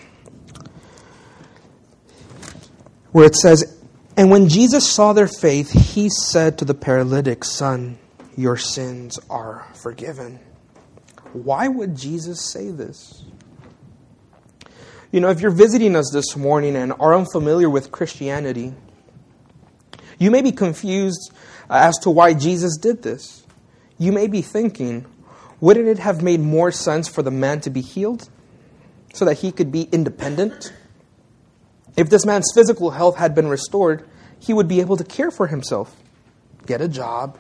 where 3.13 3.25
it 3.25 3.37
says, 3.37 3.80
And 4.17 4.31
when 4.31 4.49
Jesus 4.49 4.91
saw 4.91 5.13
their 5.13 5.29
faith, 5.29 5.71
he 5.71 6.09
said 6.09 6.59
to 6.59 6.65
the 6.65 6.75
paralytic, 6.75 7.45
Son, 7.45 7.99
your 8.37 8.57
sins 8.57 9.19
are 9.29 9.67
forgiven. 9.75 10.41
Why 11.33 11.69
would 11.69 11.97
Jesus 11.97 12.51
say 12.53 12.71
this? 12.71 13.25
You 15.13 15.21
know, 15.21 15.31
if 15.31 15.41
you're 15.41 15.51
visiting 15.51 15.97
us 15.97 16.11
this 16.13 16.37
morning 16.37 16.77
and 16.77 16.93
are 17.01 17.15
unfamiliar 17.15 17.69
with 17.69 17.91
Christianity, 17.91 18.75
you 20.19 20.31
may 20.31 20.43
be 20.43 20.53
confused 20.53 21.33
as 21.69 21.99
to 21.99 22.11
why 22.11 22.35
Jesus 22.35 22.77
did 22.77 23.03
this. 23.03 23.45
You 23.99 24.13
may 24.13 24.27
be 24.27 24.43
thinking, 24.43 25.07
wouldn't 25.61 25.89
it 25.89 25.99
have 25.99 26.23
made 26.23 26.41
more 26.41 26.71
sense 26.71 27.09
for 27.09 27.23
the 27.23 27.31
man 27.31 27.61
to 27.63 27.71
be 27.71 27.81
healed 27.81 28.29
so 29.13 29.25
that 29.25 29.39
he 29.39 29.53
could 29.53 29.73
be 29.73 29.83
independent? 29.93 30.73
If 32.01 32.09
this 32.09 32.25
man's 32.25 32.51
physical 32.55 32.93
health 32.93 33.17
had 33.17 33.35
been 33.35 33.47
restored, 33.47 34.09
he 34.39 34.55
would 34.55 34.67
be 34.67 34.81
able 34.81 34.97
to 34.97 35.05
care 35.05 35.31
for 35.31 35.49
himself, 35.49 35.95
get 36.65 36.81
a 36.81 36.89
job, 36.89 37.37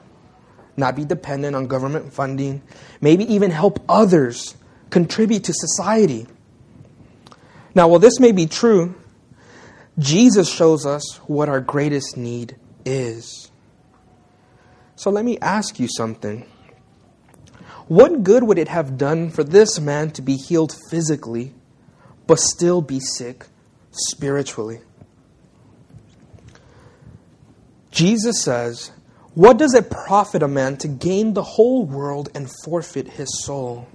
not 0.76 0.95
be 0.95 1.07
dependent 1.07 1.57
on 1.57 1.67
government 1.67 2.12
funding, 2.12 2.61
maybe 3.00 3.25
even 3.33 3.52
help 3.52 3.83
others 3.88 4.55
contribute 4.90 5.45
to 5.45 5.55
society. 5.55 6.26
Now, 7.75 7.88
while 7.88 8.00
this 8.00 8.21
may 8.21 8.33
be 8.33 8.45
true, 8.45 8.95
Jesus 9.99 10.52
shows 10.52 10.85
us 10.85 11.17
what 11.26 11.49
our 11.49 11.62
greatest 11.62 12.19
need 12.19 12.57
is. 12.85 13.50
So 14.95 15.09
let 15.11 15.25
me 15.25 15.38
ask 15.38 15.81
you 15.81 15.88
something. 15.88 16.47
What 17.88 18.25
good 18.25 18.43
would 18.43 18.59
it 18.59 18.69
have 18.69 18.99
done 18.99 19.31
for 19.31 19.43
this 19.43 19.81
man 19.81 20.11
to 20.11 20.21
be 20.21 20.37
healed 20.37 20.76
physically, 20.90 21.55
but 22.26 22.38
still 22.38 22.83
be 22.83 23.00
sick 23.00 23.47
spiritually? 23.91 24.81
Jesus 27.91 28.43
says, 28.43 28.93
What 29.35 29.59
does 29.59 29.75
it 29.75 29.91
profit 29.91 30.43
a 30.43 30.49
man 30.49 30.77
to 30.79 30.89
gain 30.89 31.35
the 31.35 31.43
whole 31.43 31.85
world 31.85 32.29
and 32.35 32.51
forfeit 32.65 33.09
his 33.09 33.45
soul? 33.45 33.89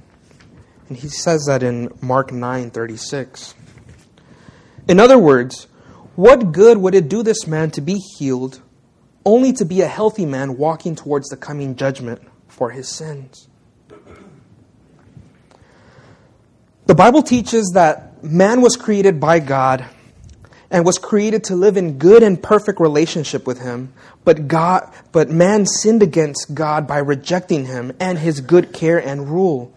And 0.87 0.97
he 0.97 1.07
says 1.07 1.45
that 1.47 1.63
in 1.63 1.91
Mark 2.01 2.31
9 2.31 2.69
36. 2.71 3.55
In 4.87 4.99
other 4.99 5.17
words, 5.17 5.67
what 6.15 6.51
good 6.51 6.77
would 6.77 6.93
it 6.95 7.09
do 7.09 7.23
this 7.23 7.47
man 7.47 7.71
to 7.71 7.81
be 7.81 7.95
healed, 8.17 8.61
only 9.25 9.51
to 9.53 9.65
be 9.65 9.81
a 9.81 9.87
healthy 9.87 10.25
man 10.25 10.57
walking 10.57 10.95
towards 10.95 11.27
the 11.29 11.37
coming 11.37 11.75
judgment 11.75 12.21
for 12.47 12.69
his 12.69 12.87
sins? 12.87 13.47
The 16.85 16.93
Bible 16.93 17.23
teaches 17.23 17.71
that 17.73 18.13
man 18.25 18.61
was 18.61 18.75
created 18.75 19.19
by 19.19 19.39
God 19.39 19.85
and 20.69 20.85
was 20.85 20.97
created 20.97 21.43
to 21.45 21.55
live 21.55 21.77
in 21.77 21.97
good 21.97 22.23
and 22.23 22.41
perfect 22.41 22.79
relationship 22.79 23.45
with 23.47 23.61
him, 23.61 23.93
but 24.23 24.47
God 24.47 24.91
but 25.11 25.29
man 25.29 25.65
sinned 25.65 26.03
against 26.03 26.53
God 26.53 26.87
by 26.87 26.97
rejecting 26.97 27.65
him 27.65 27.91
and 27.99 28.17
his 28.17 28.41
good 28.41 28.73
care 28.73 28.97
and 28.97 29.29
rule. 29.29 29.73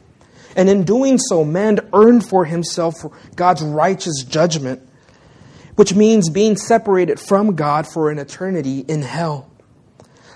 And 0.57 0.69
in 0.69 0.85
doing 0.85 1.19
so, 1.19 1.45
man 1.45 1.79
earned 1.93 2.27
for 2.27 2.45
himself 2.45 2.95
God's 3.37 3.63
righteous 3.63 4.25
judgment 4.25 4.83
which 5.79 5.95
means 5.95 6.29
being 6.29 6.57
separated 6.57 7.21
from 7.21 7.55
God 7.55 7.87
for 7.87 8.11
an 8.11 8.19
eternity 8.19 8.81
in 8.81 9.03
hell. 9.03 9.49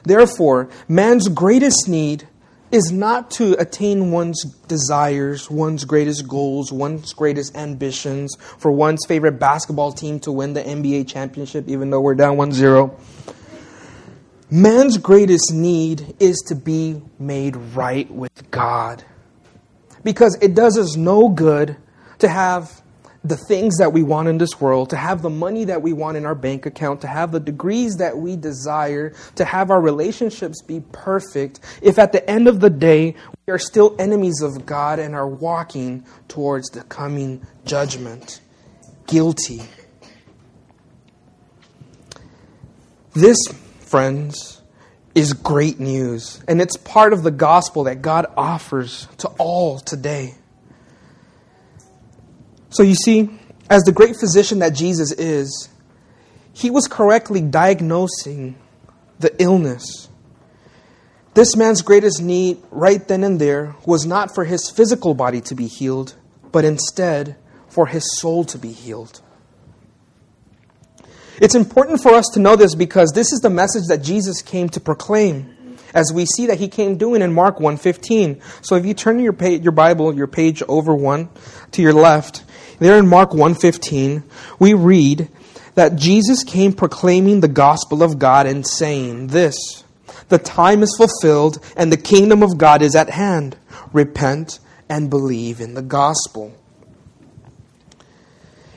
Therefore, 0.05 0.69
man's 0.87 1.27
greatest 1.27 1.89
need 1.89 2.29
is 2.73 2.91
not 2.91 3.31
to 3.31 3.53
attain 3.61 4.11
one's 4.11 4.43
desires, 4.67 5.51
one's 5.51 5.85
greatest 5.85 6.27
goals, 6.27 6.73
one's 6.73 7.13
greatest 7.13 7.55
ambitions, 7.55 8.35
for 8.59 8.73
one's 8.73 9.05
favorite 9.07 9.39
basketball 9.39 9.93
team 9.93 10.19
to 10.21 10.33
win 10.33 10.55
the 10.55 10.63
NBA 10.63 11.07
championship, 11.07 11.69
even 11.69 11.91
though 11.91 12.01
we're 12.01 12.15
down 12.15 12.39
1 12.39 12.53
0. 12.53 12.99
Man's 14.51 14.99
greatest 14.99 15.53
need 15.53 16.15
is 16.19 16.37
to 16.49 16.55
be 16.55 17.01
made 17.19 17.57
right 17.57 18.11
with 18.11 18.51
God. 18.51 19.05
Because 20.03 20.37
it 20.43 20.55
does 20.55 20.77
us 20.77 20.97
no 20.97 21.29
good 21.29 21.77
to 22.19 22.29
have 22.29 22.82
the 23.25 23.37
things 23.37 23.79
that 23.79 23.93
we 23.93 24.03
want 24.03 24.29
in 24.29 24.39
this 24.39 24.61
world, 24.61 24.91
to 24.91 24.97
have 24.97 25.23
the 25.23 25.31
money 25.31 25.65
that 25.65 25.81
we 25.81 25.93
want 25.93 26.17
in 26.17 26.27
our 26.27 26.35
bank 26.35 26.67
account, 26.67 27.01
to 27.03 27.07
have 27.07 27.31
the 27.31 27.39
degrees 27.39 27.97
that 27.97 28.19
we 28.19 28.37
desire, 28.37 29.15
to 29.37 29.45
have 29.45 29.71
our 29.71 29.81
relationships 29.81 30.61
be 30.63 30.83
perfect, 30.93 31.61
if 31.81 31.99
at 31.99 32.11
the 32.13 32.29
end 32.29 32.49
of 32.49 32.61
the 32.61 32.71
day 32.71 33.15
we 33.47 33.53
are 33.53 33.59
still 33.59 33.95
enemies 33.99 34.43
of 34.43 34.67
God 34.67 34.99
and 34.99 35.15
are 35.15 35.29
walking 35.29 36.05
towards 36.27 36.71
the 36.71 36.83
coming 36.83 37.47
judgment, 37.65 38.41
guilty. 39.07 39.63
This, 43.13 43.39
friends, 43.81 44.63
is 45.15 45.33
great 45.33 45.79
news, 45.79 46.43
and 46.49 46.61
it's 46.61 46.77
part 46.77 47.13
of 47.13 47.23
the 47.23 47.31
gospel 47.31 47.85
that 47.85 48.03
God 48.03 48.27
offers 48.37 49.07
to 49.19 49.29
all 49.39 49.79
today. 49.79 50.35
So 52.73 52.83
you 52.83 52.95
see, 52.95 53.29
as 53.69 53.83
the 53.83 53.93
great 53.93 54.17
physician 54.17 54.61
that 54.61 54.75
Jesus 54.75 55.13
is, 55.13 55.69
he 56.55 56.71
was 56.71 56.89
correctly 56.89 57.43
diagnosing 57.43 58.57
the 59.19 59.41
illness. 59.41 60.09
This 61.35 61.55
man's 61.55 61.83
greatest 61.83 62.23
need 62.23 62.63
right 62.71 63.07
then 63.07 63.25
and 63.25 63.39
there 63.41 63.77
was 63.87 64.05
not 64.05 64.35
for 64.35 64.45
his 64.45 64.71
physical 64.75 65.15
body 65.15 65.41
to 65.43 65.55
be 65.55 65.67
healed, 65.67 66.15
but 66.51 66.65
instead 66.65 67.37
for 67.69 67.87
his 67.87 68.19
soul 68.19 68.45
to 68.45 68.59
be 68.59 68.73
healed. 68.73 69.21
It's 71.41 71.55
important 71.55 72.03
for 72.03 72.13
us 72.13 72.27
to 72.35 72.41
know 72.41 72.57
this 72.57 72.75
because 72.75 73.13
this 73.13 73.33
is 73.33 73.41
the 73.41 73.51
message 73.51 73.85
that 73.89 74.03
Jesus 74.03 74.43
came 74.43 74.69
to 74.71 74.81
proclaim 74.81 75.77
as 75.95 76.13
we 76.13 76.25
see 76.25 76.47
that 76.47 76.59
he 76.59 76.69
came 76.69 76.97
doing 76.97 77.23
in 77.23 77.33
Mark 77.33 77.59
1:15. 77.59 78.41
So 78.63 78.77
if 78.77 78.87
you 78.87 78.95
turn 78.95 79.19
your 79.19 79.33
page, 79.33 79.63
your 79.63 79.73
Bible, 79.73 80.15
your 80.15 80.27
page 80.27 80.63
over 80.69 80.95
one 80.95 81.29
to 81.73 81.83
your 81.83 81.93
left, 81.93 82.45
there 82.83 82.99
in 82.99 83.09
Mark 83.09 83.33
1:15, 83.33 84.23
we 84.59 84.75
read 84.75 85.29
that 85.75 85.97
Jesus 85.97 86.45
came 86.45 86.73
proclaiming 86.73 87.41
the 87.41 87.49
gospel 87.49 88.03
of 88.03 88.19
God 88.19 88.47
and 88.47 88.67
saying 88.67 89.29
this, 89.29 89.85
the 90.29 90.39
time 90.39 90.83
is 90.83 90.95
fulfilled 90.97 91.59
and 91.77 91.91
the 91.93 91.97
kingdom 91.97 92.43
of 92.43 92.59
God 92.59 92.83
is 92.83 92.95
at 92.95 93.11
hand. 93.11 93.57
Repent 93.93 94.59
and 94.89 95.11
believe 95.11 95.61
in 95.61 95.75
the 95.75 95.83
gospel. 95.83 96.53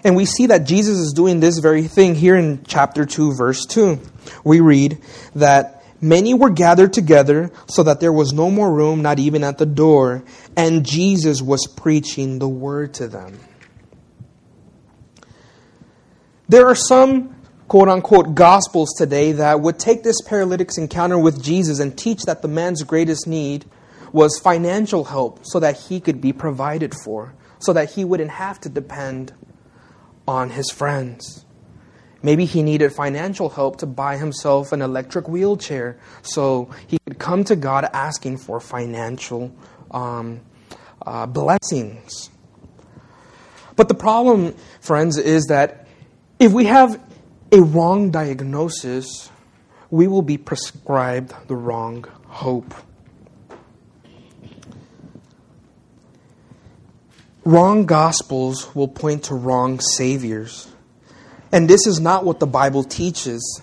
And 0.04 0.16
we 0.16 0.26
see 0.26 0.46
that 0.48 0.66
Jesus 0.66 0.98
is 0.98 1.14
doing 1.14 1.40
this 1.40 1.58
very 1.60 1.84
thing 1.88 2.16
here 2.16 2.36
in 2.36 2.64
chapter 2.68 3.06
2, 3.06 3.34
verse 3.36 3.66
2. 3.66 4.00
We 4.44 4.60
read 4.60 5.00
that 5.34 5.84
many 6.00 6.34
were 6.34 6.52
gathered 6.52 6.94
together 6.94 7.52
so 7.68 7.82
that 7.84 8.02
there 8.02 8.14
was 8.14 8.32
no 8.32 8.52
more 8.52 8.72
room, 8.72 9.02
not 9.02 9.18
even 9.18 9.44
at 9.44 9.58
the 9.58 9.66
door, 9.66 10.24
and 10.56 10.86
Jesus 10.86 11.42
was 11.42 11.66
preaching 11.76 12.38
the 12.38 12.48
word 12.48 12.94
to 12.96 13.08
them. 13.08 13.40
There 16.48 16.68
are 16.68 16.76
some 16.76 17.36
quote 17.68 17.90
unquote 17.90 18.36
gospels 18.36 18.94
today 18.96 19.32
that 19.32 19.62
would 19.62 19.80
take 19.80 20.04
this 20.04 20.22
paralytic's 20.22 20.78
encounter 20.78 21.18
with 21.18 21.42
Jesus 21.42 21.80
and 21.80 21.98
teach 21.98 22.24
that 22.24 22.44
the 22.44 22.48
man's 22.48 22.84
greatest 22.84 23.26
need 23.26 23.66
was 24.12 24.40
financial 24.44 25.06
help 25.06 25.40
so 25.44 25.60
that 25.60 25.76
he 25.76 26.00
could 26.00 26.22
be 26.22 26.32
provided 26.32 26.94
for, 27.04 27.34
so 27.60 27.74
that 27.74 27.92
he 27.94 28.06
wouldn't 28.06 28.30
have 28.30 28.60
to 28.62 28.70
depend 28.70 29.34
on 30.28 30.52
his 30.52 30.70
friends. 30.70 31.46
Maybe 32.22 32.46
he 32.46 32.64
needed 32.64 32.94
financial 32.94 33.50
help 33.50 33.78
to 33.78 33.86
buy 33.86 34.18
himself 34.18 34.72
an 34.72 34.82
electric 34.82 35.28
wheelchair 35.28 36.00
so 36.22 36.70
he 36.88 36.98
could 37.06 37.20
come 37.20 37.44
to 37.46 37.56
God 37.56 37.90
asking 37.92 38.38
for 38.38 38.60
financial 38.60 39.56
um, 39.92 40.42
uh, 41.06 41.26
blessings. 41.26 42.30
But 43.76 43.90
the 43.90 43.96
problem, 43.96 44.56
friends, 44.80 45.18
is 45.18 45.46
that 45.46 45.85
if 46.40 46.52
we 46.52 46.66
have 46.66 47.02
a 47.52 47.62
wrong 47.62 48.12
diagnosis, 48.12 49.30
we 49.90 50.08
will 50.08 50.22
be 50.22 50.38
prescribed 50.38 51.34
the 51.48 51.56
wrong 51.56 52.06
hope. 52.28 52.74
Wrong 57.44 57.86
gospels 57.86 58.74
will 58.76 58.88
point 58.88 59.26
to 59.26 59.36
wrong 59.36 59.80
saviors. 59.80 60.68
And 61.52 61.70
this 61.70 61.86
is 61.86 62.00
not 62.00 62.26
what 62.26 62.40
the 62.40 62.48
Bible 62.48 62.84
teaches. 62.84 63.62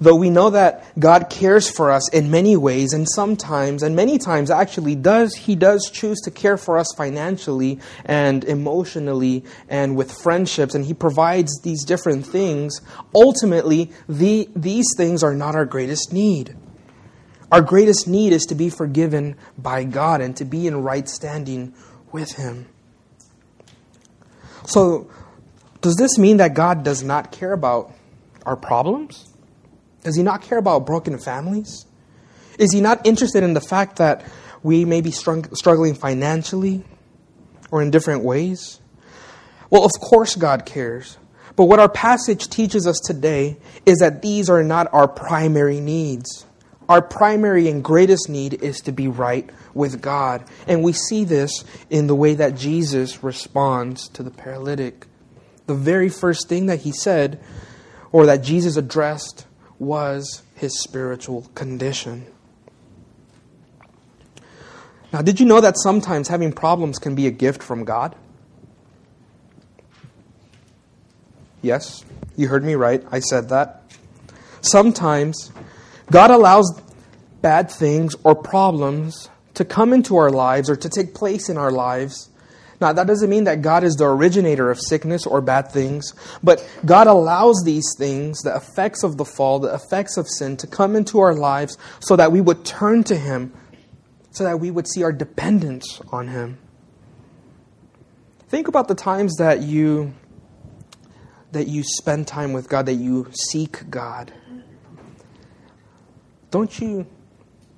Though 0.00 0.16
we 0.16 0.30
know 0.30 0.50
that 0.50 0.84
God 0.98 1.30
cares 1.30 1.70
for 1.70 1.90
us 1.90 2.08
in 2.12 2.30
many 2.30 2.56
ways, 2.56 2.92
and 2.92 3.06
sometimes, 3.08 3.82
and 3.82 3.94
many 3.94 4.18
times 4.18 4.50
actually, 4.50 4.94
does 4.94 5.34
He 5.34 5.54
does 5.54 5.90
choose 5.92 6.20
to 6.22 6.30
care 6.30 6.56
for 6.56 6.78
us 6.78 6.92
financially 6.96 7.78
and 8.04 8.44
emotionally 8.44 9.44
and 9.68 9.96
with 9.96 10.12
friendships, 10.12 10.74
and 10.74 10.84
He 10.84 10.94
provides 10.94 11.60
these 11.62 11.84
different 11.84 12.26
things. 12.26 12.80
Ultimately, 13.14 13.92
the, 14.08 14.48
these 14.56 14.86
things 14.96 15.22
are 15.22 15.34
not 15.34 15.54
our 15.54 15.64
greatest 15.64 16.12
need. 16.12 16.56
Our 17.52 17.60
greatest 17.60 18.08
need 18.08 18.32
is 18.32 18.46
to 18.46 18.54
be 18.54 18.70
forgiven 18.70 19.36
by 19.56 19.84
God 19.84 20.20
and 20.20 20.36
to 20.38 20.44
be 20.44 20.66
in 20.66 20.82
right 20.82 21.08
standing 21.08 21.74
with 22.10 22.32
Him. 22.32 22.66
So, 24.66 25.10
does 25.80 25.96
this 25.96 26.18
mean 26.18 26.38
that 26.38 26.54
God 26.54 26.82
does 26.82 27.02
not 27.02 27.30
care 27.30 27.52
about 27.52 27.92
our 28.46 28.56
problems? 28.56 29.33
Does 30.04 30.14
he 30.14 30.22
not 30.22 30.42
care 30.42 30.58
about 30.58 30.86
broken 30.86 31.18
families? 31.18 31.86
Is 32.58 32.72
he 32.72 32.80
not 32.80 33.04
interested 33.04 33.42
in 33.42 33.54
the 33.54 33.60
fact 33.60 33.96
that 33.96 34.24
we 34.62 34.84
may 34.84 35.00
be 35.00 35.10
struggling 35.10 35.94
financially 35.94 36.84
or 37.72 37.82
in 37.82 37.90
different 37.90 38.22
ways? 38.22 38.80
Well, 39.70 39.84
of 39.84 39.90
course, 40.00 40.36
God 40.36 40.64
cares. 40.64 41.18
But 41.56 41.64
what 41.64 41.80
our 41.80 41.88
passage 41.88 42.48
teaches 42.48 42.86
us 42.86 43.00
today 43.04 43.56
is 43.86 43.98
that 43.98 44.22
these 44.22 44.48
are 44.48 44.62
not 44.62 44.92
our 44.92 45.08
primary 45.08 45.80
needs. 45.80 46.46
Our 46.88 47.00
primary 47.00 47.68
and 47.68 47.82
greatest 47.82 48.28
need 48.28 48.62
is 48.62 48.80
to 48.82 48.92
be 48.92 49.08
right 49.08 49.48
with 49.72 50.02
God. 50.02 50.44
And 50.66 50.84
we 50.84 50.92
see 50.92 51.24
this 51.24 51.64
in 51.88 52.08
the 52.08 52.14
way 52.14 52.34
that 52.34 52.56
Jesus 52.56 53.24
responds 53.24 54.08
to 54.10 54.22
the 54.22 54.30
paralytic. 54.30 55.06
The 55.66 55.74
very 55.74 56.10
first 56.10 56.48
thing 56.48 56.66
that 56.66 56.80
he 56.80 56.92
said, 56.92 57.40
or 58.12 58.26
that 58.26 58.42
Jesus 58.42 58.76
addressed, 58.76 59.46
was 59.78 60.42
his 60.54 60.80
spiritual 60.80 61.42
condition. 61.54 62.26
Now, 65.12 65.22
did 65.22 65.38
you 65.38 65.46
know 65.46 65.60
that 65.60 65.78
sometimes 65.78 66.28
having 66.28 66.52
problems 66.52 66.98
can 66.98 67.14
be 67.14 67.26
a 67.26 67.30
gift 67.30 67.62
from 67.62 67.84
God? 67.84 68.16
Yes, 71.62 72.04
you 72.36 72.48
heard 72.48 72.64
me 72.64 72.74
right. 72.74 73.04
I 73.10 73.20
said 73.20 73.48
that. 73.50 73.82
Sometimes 74.60 75.52
God 76.10 76.30
allows 76.30 76.80
bad 77.42 77.70
things 77.70 78.14
or 78.24 78.34
problems 78.34 79.28
to 79.54 79.64
come 79.64 79.92
into 79.92 80.16
our 80.16 80.30
lives 80.30 80.68
or 80.68 80.76
to 80.76 80.88
take 80.88 81.14
place 81.14 81.48
in 81.48 81.56
our 81.56 81.70
lives 81.70 82.28
now, 82.84 82.92
that 82.92 83.06
doesn't 83.06 83.30
mean 83.30 83.44
that 83.44 83.62
God 83.62 83.82
is 83.82 83.94
the 83.94 84.04
originator 84.04 84.70
of 84.70 84.78
sickness 84.78 85.24
or 85.24 85.40
bad 85.40 85.72
things, 85.72 86.12
but 86.42 86.62
God 86.84 87.06
allows 87.06 87.62
these 87.64 87.94
things, 87.96 88.42
the 88.42 88.54
effects 88.54 89.02
of 89.02 89.16
the 89.16 89.24
fall, 89.24 89.58
the 89.58 89.72
effects 89.72 90.18
of 90.18 90.28
sin, 90.28 90.58
to 90.58 90.66
come 90.66 90.94
into 90.94 91.18
our 91.18 91.34
lives 91.34 91.78
so 92.00 92.14
that 92.14 92.30
we 92.30 92.42
would 92.42 92.62
turn 92.62 93.02
to 93.04 93.16
Him, 93.16 93.54
so 94.32 94.44
that 94.44 94.60
we 94.60 94.70
would 94.70 94.86
see 94.86 95.02
our 95.02 95.12
dependence 95.12 96.02
on 96.12 96.28
Him. 96.28 96.58
Think 98.48 98.68
about 98.68 98.88
the 98.88 98.94
times 98.94 99.36
that 99.36 99.62
you 99.62 100.12
that 101.52 101.66
you 101.66 101.84
spend 101.84 102.26
time 102.26 102.52
with 102.52 102.68
God, 102.68 102.84
that 102.84 102.96
you 102.96 103.30
seek 103.32 103.88
God. 103.88 104.30
Don't 106.50 106.78
you 106.78 107.06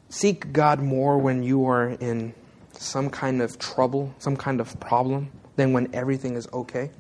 seek 0.09 0.53
God 0.53 0.81
more 0.81 1.17
when 1.17 1.45
you 1.45 1.65
are 1.67 1.91
in 1.91 2.35
some 2.79 3.11
kind 3.11 3.43
of 3.43 3.59
trouble, 3.59 4.15
some 4.19 4.37
kind 4.37 4.61
of 4.61 4.79
problem, 4.81 5.31
than 5.57 5.73
when 5.73 5.95
everything 5.95 6.35
is 6.35 6.49
okay? 6.53 6.91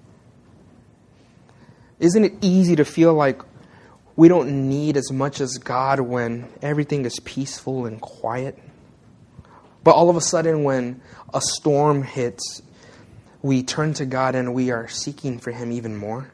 Isn't 1.98 2.24
it 2.24 2.34
easy 2.40 2.76
to 2.76 2.84
feel 2.84 3.14
like 3.14 3.40
we 4.16 4.28
don't 4.28 4.68
need 4.68 4.96
as 4.96 5.10
much 5.12 5.40
as 5.40 5.58
God 5.58 6.00
when 6.00 6.48
everything 6.62 7.04
is 7.04 7.18
peaceful 7.20 7.86
and 7.86 8.00
quiet? 8.00 8.58
But 9.82 9.94
all 9.94 10.10
of 10.10 10.16
a 10.16 10.20
sudden, 10.20 10.64
when 10.64 11.00
a 11.32 11.40
storm 11.40 12.02
hits, 12.02 12.62
we 13.40 13.62
turn 13.62 13.94
to 13.94 14.04
God 14.04 14.34
and 14.34 14.52
we 14.52 14.70
are 14.70 14.88
seeking 14.88 15.38
for 15.38 15.52
Him 15.52 15.70
even 15.70 15.96
more. 15.96 16.30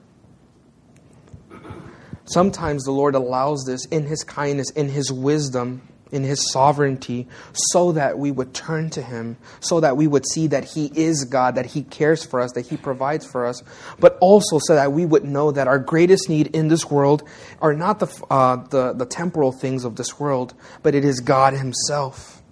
Sometimes 2.24 2.84
the 2.84 2.92
Lord 2.92 3.14
allows 3.14 3.64
this 3.66 3.84
in 3.86 4.06
His 4.06 4.24
kindness, 4.24 4.70
in 4.70 4.88
His 4.88 5.12
wisdom, 5.12 5.82
in 6.12 6.22
His 6.22 6.52
sovereignty 6.52 7.26
so 7.52 7.92
that 7.92 8.18
we 8.18 8.30
would 8.30 8.54
turn 8.54 8.90
to 8.90 9.02
Him, 9.02 9.36
so 9.60 9.80
that 9.80 9.96
we 9.96 10.06
would 10.06 10.24
see 10.26 10.46
that 10.48 10.64
He 10.64 10.92
is 10.94 11.24
God, 11.24 11.56
that 11.56 11.66
He 11.66 11.82
cares 11.82 12.24
for 12.24 12.40
us, 12.40 12.52
that 12.52 12.66
He 12.66 12.76
provides 12.76 13.26
for 13.26 13.46
us, 13.46 13.62
but 13.98 14.16
also 14.20 14.60
so 14.60 14.74
that 14.74 14.92
we 14.92 15.04
would 15.04 15.24
know 15.24 15.50
that 15.50 15.66
our 15.66 15.78
greatest 15.78 16.28
need 16.28 16.48
in 16.48 16.68
this 16.68 16.90
world 16.90 17.22
are 17.60 17.74
not 17.74 17.98
the, 17.98 18.24
uh, 18.30 18.56
the, 18.68 18.92
the 18.92 19.06
temporal 19.06 19.50
things 19.50 19.84
of 19.84 19.96
this 19.96 20.20
world, 20.20 20.54
but 20.82 20.94
it 20.94 21.04
is 21.04 21.20
God 21.20 21.54
Himself. 21.54 22.42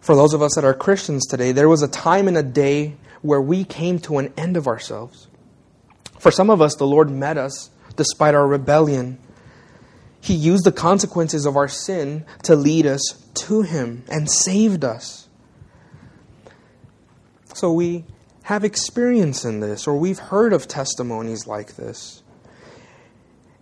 For 0.00 0.16
those 0.16 0.34
of 0.34 0.42
us 0.42 0.54
that 0.56 0.64
are 0.64 0.74
Christians 0.74 1.26
today, 1.26 1.52
there 1.52 1.68
was 1.68 1.82
a 1.82 1.88
time 1.88 2.26
and 2.26 2.36
a 2.36 2.42
day 2.42 2.96
where 3.22 3.40
we 3.40 3.64
came 3.64 3.98
to 4.00 4.18
an 4.18 4.32
end 4.36 4.56
of 4.56 4.66
ourselves. 4.66 5.28
For 6.18 6.30
some 6.30 6.50
of 6.50 6.60
us, 6.60 6.74
the 6.74 6.86
Lord 6.86 7.10
met 7.10 7.38
us 7.38 7.70
despite 8.00 8.34
our 8.34 8.46
rebellion. 8.46 9.18
He 10.22 10.32
used 10.32 10.64
the 10.64 10.72
consequences 10.72 11.44
of 11.44 11.54
our 11.54 11.68
sin 11.68 12.24
to 12.44 12.56
lead 12.56 12.86
us 12.86 13.22
to 13.34 13.60
Him 13.60 14.04
and 14.10 14.30
saved 14.30 14.86
us. 14.86 15.28
So 17.52 17.70
we 17.74 18.06
have 18.44 18.64
experience 18.64 19.44
in 19.44 19.60
this, 19.60 19.86
or 19.86 19.98
we've 19.98 20.18
heard 20.18 20.54
of 20.54 20.66
testimonies 20.66 21.46
like 21.46 21.76
this. 21.76 22.22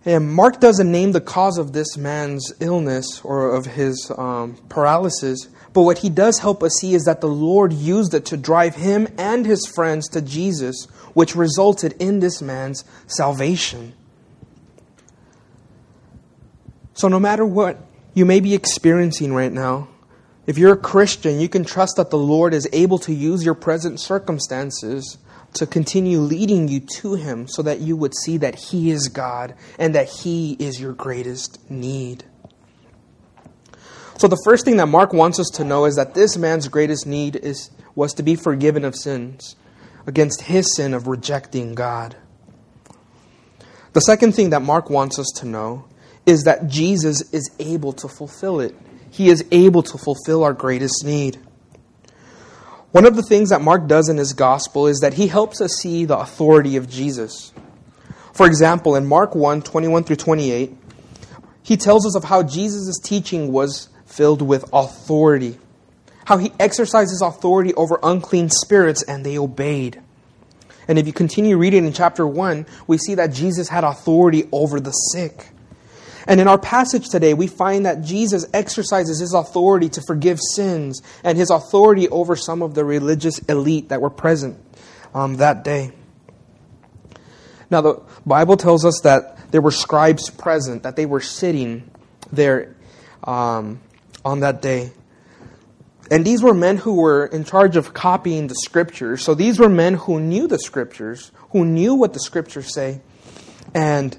And 0.05 0.31
Mark 0.33 0.61
doesn't 0.61 0.89
name 0.89 1.11
the 1.11 1.19
cause 1.19 1.57
of 1.57 1.73
this 1.73 1.97
man's 1.97 2.53
illness 2.61 3.19
or 3.25 3.53
of 3.53 3.65
his 3.65 4.09
um, 4.17 4.57
paralysis, 4.69 5.49
but 5.73 5.81
what 5.81 5.97
he 5.97 6.09
does 6.09 6.39
help 6.39 6.63
us 6.63 6.71
see 6.79 6.93
is 6.93 7.03
that 7.03 7.19
the 7.19 7.27
Lord 7.27 7.73
used 7.73 8.13
it 8.13 8.25
to 8.27 8.37
drive 8.37 8.75
him 8.75 9.09
and 9.17 9.45
his 9.45 9.67
friends 9.67 10.07
to 10.09 10.21
Jesus, 10.21 10.85
which 11.13 11.35
resulted 11.35 11.93
in 11.99 12.21
this 12.21 12.41
man's 12.41 12.85
salvation. 13.07 13.93
So, 16.99 17.07
no 17.07 17.17
matter 17.17 17.45
what 17.45 17.77
you 18.13 18.25
may 18.25 18.41
be 18.41 18.53
experiencing 18.53 19.33
right 19.33 19.53
now, 19.53 19.87
if 20.45 20.57
you're 20.57 20.73
a 20.73 20.77
Christian, 20.77 21.39
you 21.39 21.47
can 21.47 21.63
trust 21.63 21.95
that 21.95 22.09
the 22.09 22.17
Lord 22.17 22.53
is 22.53 22.67
able 22.73 22.99
to 22.99 23.13
use 23.13 23.45
your 23.45 23.53
present 23.53 24.01
circumstances 24.01 25.17
to 25.53 25.65
continue 25.65 26.19
leading 26.19 26.67
you 26.67 26.81
to 26.97 27.13
Him 27.15 27.47
so 27.47 27.61
that 27.61 27.79
you 27.79 27.95
would 27.95 28.13
see 28.13 28.35
that 28.39 28.55
He 28.55 28.91
is 28.91 29.07
God 29.07 29.55
and 29.77 29.95
that 29.95 30.09
He 30.09 30.57
is 30.59 30.81
your 30.81 30.91
greatest 30.91 31.71
need. 31.71 32.25
So, 34.17 34.27
the 34.27 34.41
first 34.43 34.65
thing 34.65 34.75
that 34.75 34.87
Mark 34.87 35.13
wants 35.13 35.39
us 35.39 35.47
to 35.53 35.63
know 35.63 35.85
is 35.85 35.95
that 35.95 36.15
this 36.15 36.35
man's 36.35 36.67
greatest 36.67 37.07
need 37.07 37.37
is, 37.37 37.71
was 37.95 38.13
to 38.15 38.23
be 38.23 38.35
forgiven 38.35 38.83
of 38.83 38.93
sins 38.93 39.55
against 40.05 40.41
his 40.41 40.75
sin 40.75 40.93
of 40.93 41.07
rejecting 41.07 41.75
God. 41.75 42.17
The 43.93 44.01
second 44.01 44.33
thing 44.33 44.49
that 44.49 44.61
Mark 44.61 44.89
wants 44.89 45.17
us 45.17 45.31
to 45.37 45.47
know 45.47 45.85
is 46.29 46.43
that 46.43 46.67
Jesus 46.67 47.33
is 47.33 47.51
able 47.59 47.91
to 47.93 48.07
fulfill 48.07 48.59
it. 48.59 48.75
He 49.11 49.29
is 49.29 49.43
able 49.51 49.83
to 49.83 49.97
fulfill 49.97 50.43
our 50.43 50.53
greatest 50.53 51.03
need. 51.03 51.37
One 52.91 53.05
of 53.05 53.15
the 53.15 53.23
things 53.23 53.49
that 53.49 53.61
Mark 53.61 53.87
does 53.87 54.09
in 54.09 54.17
his 54.17 54.33
gospel 54.33 54.87
is 54.87 54.99
that 54.99 55.15
he 55.15 55.27
helps 55.27 55.59
us 55.59 55.73
see 55.81 56.05
the 56.05 56.17
authority 56.17 56.75
of 56.75 56.89
Jesus. 56.89 57.51
For 58.33 58.45
example, 58.45 58.95
in 58.95 59.05
Mark 59.05 59.35
1 59.35 59.63
21 59.63 60.03
through 60.03 60.15
28, 60.15 60.75
he 61.61 61.77
tells 61.77 62.05
us 62.05 62.15
of 62.15 62.23
how 62.23 62.43
Jesus' 62.43 62.99
teaching 62.99 63.51
was 63.51 63.89
filled 64.05 64.41
with 64.41 64.65
authority, 64.73 65.57
how 66.25 66.37
he 66.37 66.51
exercises 66.59 67.21
authority 67.21 67.73
over 67.73 67.99
unclean 68.01 68.49
spirits 68.49 69.03
and 69.03 69.25
they 69.25 69.37
obeyed. 69.37 70.01
And 70.87 70.97
if 70.97 71.05
you 71.05 71.13
continue 71.13 71.57
reading 71.57 71.85
in 71.85 71.93
chapter 71.93 72.25
1, 72.25 72.65
we 72.87 72.97
see 72.97 73.15
that 73.15 73.33
Jesus 73.33 73.69
had 73.69 73.83
authority 73.83 74.49
over 74.51 74.79
the 74.79 74.91
sick. 74.91 75.49
And 76.29 76.39
in 76.39 76.47
our 76.47 76.59
passage 76.59 77.09
today, 77.09 77.33
we 77.33 77.47
find 77.47 77.87
that 77.87 78.03
Jesus 78.03 78.45
exercises 78.53 79.19
his 79.19 79.33
authority 79.33 79.89
to 79.89 80.01
forgive 80.05 80.37
sins 80.39 81.01
and 81.23 81.35
his 81.35 81.49
authority 81.49 82.07
over 82.07 82.35
some 82.35 82.61
of 82.61 82.75
the 82.75 82.85
religious 82.85 83.39
elite 83.39 83.89
that 83.89 83.99
were 83.99 84.11
present 84.11 84.55
um, 85.15 85.37
that 85.37 85.63
day. 85.63 85.91
Now, 87.71 87.81
the 87.81 88.03
Bible 88.27 88.57
tells 88.57 88.85
us 88.85 88.99
that 89.01 89.51
there 89.51 89.59
were 89.59 89.71
scribes 89.71 90.29
present, 90.29 90.83
that 90.83 90.95
they 90.95 91.07
were 91.07 91.19
sitting 91.19 91.89
there 92.31 92.75
um, 93.23 93.79
on 94.23 94.41
that 94.41 94.61
day. 94.61 94.91
And 96.11 96.23
these 96.23 96.43
were 96.43 96.53
men 96.53 96.77
who 96.77 97.01
were 97.01 97.25
in 97.25 97.43
charge 97.43 97.75
of 97.75 97.95
copying 97.95 98.45
the 98.45 98.55
scriptures. 98.55 99.23
So 99.23 99.33
these 99.33 99.57
were 99.57 99.69
men 99.69 99.95
who 99.95 100.19
knew 100.19 100.47
the 100.47 100.59
scriptures, 100.59 101.31
who 101.53 101.65
knew 101.65 101.95
what 101.95 102.13
the 102.13 102.19
scriptures 102.19 102.71
say. 102.71 103.01
And 103.73 104.15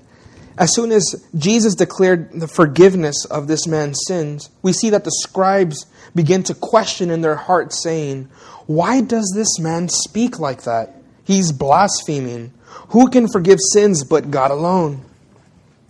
as 0.61 0.75
soon 0.75 0.92
as 0.92 1.27
Jesus 1.35 1.75
declared 1.75 2.38
the 2.38 2.46
forgiveness 2.46 3.25
of 3.25 3.49
this 3.49 3.66
man's 3.66 3.99
sins, 4.07 4.51
we 4.61 4.75
see 4.75 4.90
that 4.90 5.05
the 5.05 5.11
scribes 5.11 5.87
begin 6.14 6.42
to 6.44 6.55
question 6.55 7.11
in 7.11 7.23
their 7.23 7.35
hearts, 7.35 7.83
saying, 7.83 8.29
Why 8.66 9.01
does 9.01 9.33
this 9.35 9.59
man 9.59 9.88
speak 9.88 10.38
like 10.38 10.64
that? 10.64 11.01
He's 11.25 11.51
blaspheming. 11.51 12.53
Who 12.90 13.09
can 13.09 13.27
forgive 13.27 13.59
sins 13.73 14.05
but 14.05 14.31
God 14.31 14.51
alone? 14.51 15.03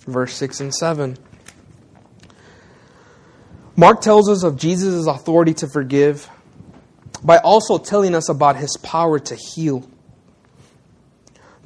Verse 0.07 0.35
6 0.35 0.61
and 0.61 0.73
7. 0.73 1.19
Mark 3.75 4.01
tells 4.03 4.31
us 4.31 4.45
of 4.45 4.57
Jesus' 4.57 5.09
authority 5.09 5.55
to 5.55 5.67
forgive 5.67 6.31
by 7.25 7.39
also 7.39 7.77
telling 7.77 8.15
us 8.15 8.29
about 8.29 8.55
his 8.55 8.77
power 8.77 9.19
to 9.19 9.35
heal. 9.35 9.89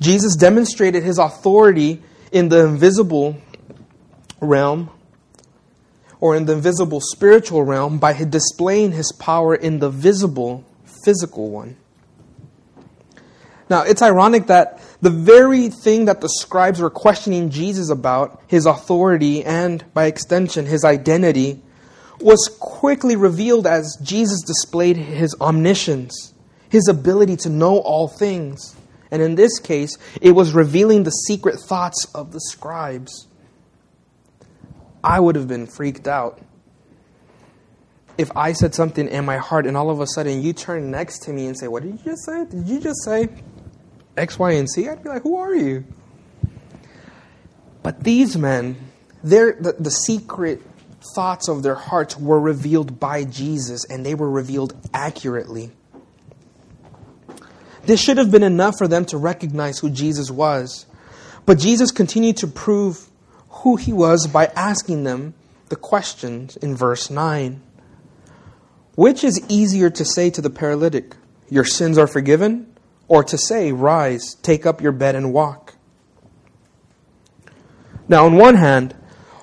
Jesus 0.00 0.36
demonstrated 0.36 1.02
his 1.02 1.18
authority 1.18 2.02
in 2.34 2.48
the 2.48 2.66
invisible 2.66 3.36
realm 4.40 4.90
or 6.20 6.34
in 6.34 6.46
the 6.46 6.52
invisible 6.52 7.00
spiritual 7.00 7.62
realm 7.62 7.98
by 7.98 8.12
displaying 8.12 8.90
his 8.90 9.12
power 9.12 9.54
in 9.54 9.78
the 9.78 9.88
visible 9.88 10.64
physical 11.04 11.48
one. 11.48 11.76
Now, 13.70 13.82
it's 13.82 14.02
ironic 14.02 14.48
that 14.48 14.80
the 15.00 15.10
very 15.10 15.68
thing 15.68 16.06
that 16.06 16.20
the 16.20 16.28
scribes 16.28 16.80
were 16.80 16.90
questioning 16.90 17.50
Jesus 17.50 17.88
about, 17.88 18.42
his 18.48 18.66
authority 18.66 19.44
and, 19.44 19.84
by 19.94 20.06
extension, 20.06 20.66
his 20.66 20.84
identity, 20.84 21.62
was 22.20 22.50
quickly 22.60 23.14
revealed 23.14 23.66
as 23.66 23.96
Jesus 24.02 24.42
displayed 24.42 24.96
his 24.96 25.36
omniscience, 25.40 26.34
his 26.68 26.88
ability 26.88 27.36
to 27.36 27.48
know 27.48 27.78
all 27.78 28.08
things. 28.08 28.73
And 29.14 29.22
in 29.22 29.36
this 29.36 29.60
case, 29.60 29.96
it 30.20 30.32
was 30.32 30.54
revealing 30.54 31.04
the 31.04 31.12
secret 31.12 31.60
thoughts 31.60 32.04
of 32.16 32.32
the 32.32 32.40
scribes. 32.40 33.28
I 35.04 35.20
would 35.20 35.36
have 35.36 35.46
been 35.46 35.68
freaked 35.68 36.08
out 36.08 36.40
if 38.18 38.36
I 38.36 38.54
said 38.54 38.74
something 38.74 39.06
in 39.06 39.24
my 39.24 39.36
heart 39.36 39.66
and 39.66 39.76
all 39.76 39.88
of 39.88 40.00
a 40.00 40.06
sudden 40.08 40.42
you 40.42 40.52
turn 40.52 40.90
next 40.90 41.20
to 41.22 41.32
me 41.32 41.46
and 41.46 41.56
say, 41.56 41.68
What 41.68 41.84
did 41.84 41.92
you 41.92 42.04
just 42.04 42.24
say? 42.24 42.44
Did 42.44 42.66
you 42.66 42.80
just 42.80 43.04
say 43.04 43.28
X, 44.16 44.36
Y, 44.36 44.50
and 44.50 44.68
Z? 44.68 44.88
I'd 44.88 45.04
be 45.04 45.08
like, 45.08 45.22
Who 45.22 45.36
are 45.36 45.54
you? 45.54 45.84
But 47.84 48.02
these 48.02 48.36
men, 48.36 48.74
the, 49.22 49.76
the 49.78 49.92
secret 49.92 50.60
thoughts 51.14 51.48
of 51.48 51.62
their 51.62 51.76
hearts 51.76 52.18
were 52.18 52.40
revealed 52.40 52.98
by 52.98 53.22
Jesus 53.22 53.84
and 53.88 54.04
they 54.04 54.16
were 54.16 54.28
revealed 54.28 54.74
accurately. 54.92 55.70
This 57.86 58.00
should 58.00 58.18
have 58.18 58.30
been 58.30 58.42
enough 58.42 58.76
for 58.78 58.88
them 58.88 59.04
to 59.06 59.18
recognize 59.18 59.78
who 59.78 59.90
Jesus 59.90 60.30
was. 60.30 60.86
But 61.46 61.58
Jesus 61.58 61.90
continued 61.90 62.38
to 62.38 62.46
prove 62.46 63.08
who 63.48 63.76
he 63.76 63.92
was 63.92 64.26
by 64.26 64.46
asking 64.56 65.04
them 65.04 65.34
the 65.68 65.76
questions 65.76 66.56
in 66.56 66.74
verse 66.74 67.10
9. 67.10 67.60
Which 68.94 69.24
is 69.24 69.44
easier 69.48 69.90
to 69.90 70.04
say 70.04 70.30
to 70.30 70.40
the 70.40 70.50
paralytic, 70.50 71.16
Your 71.50 71.64
sins 71.64 71.98
are 71.98 72.06
forgiven? 72.06 72.72
Or 73.06 73.22
to 73.24 73.36
say, 73.36 73.72
Rise, 73.72 74.34
take 74.36 74.64
up 74.64 74.80
your 74.80 74.92
bed 74.92 75.14
and 75.14 75.32
walk? 75.32 75.74
Now, 78.08 78.24
on 78.24 78.36
one 78.36 78.56
hand, 78.56 78.94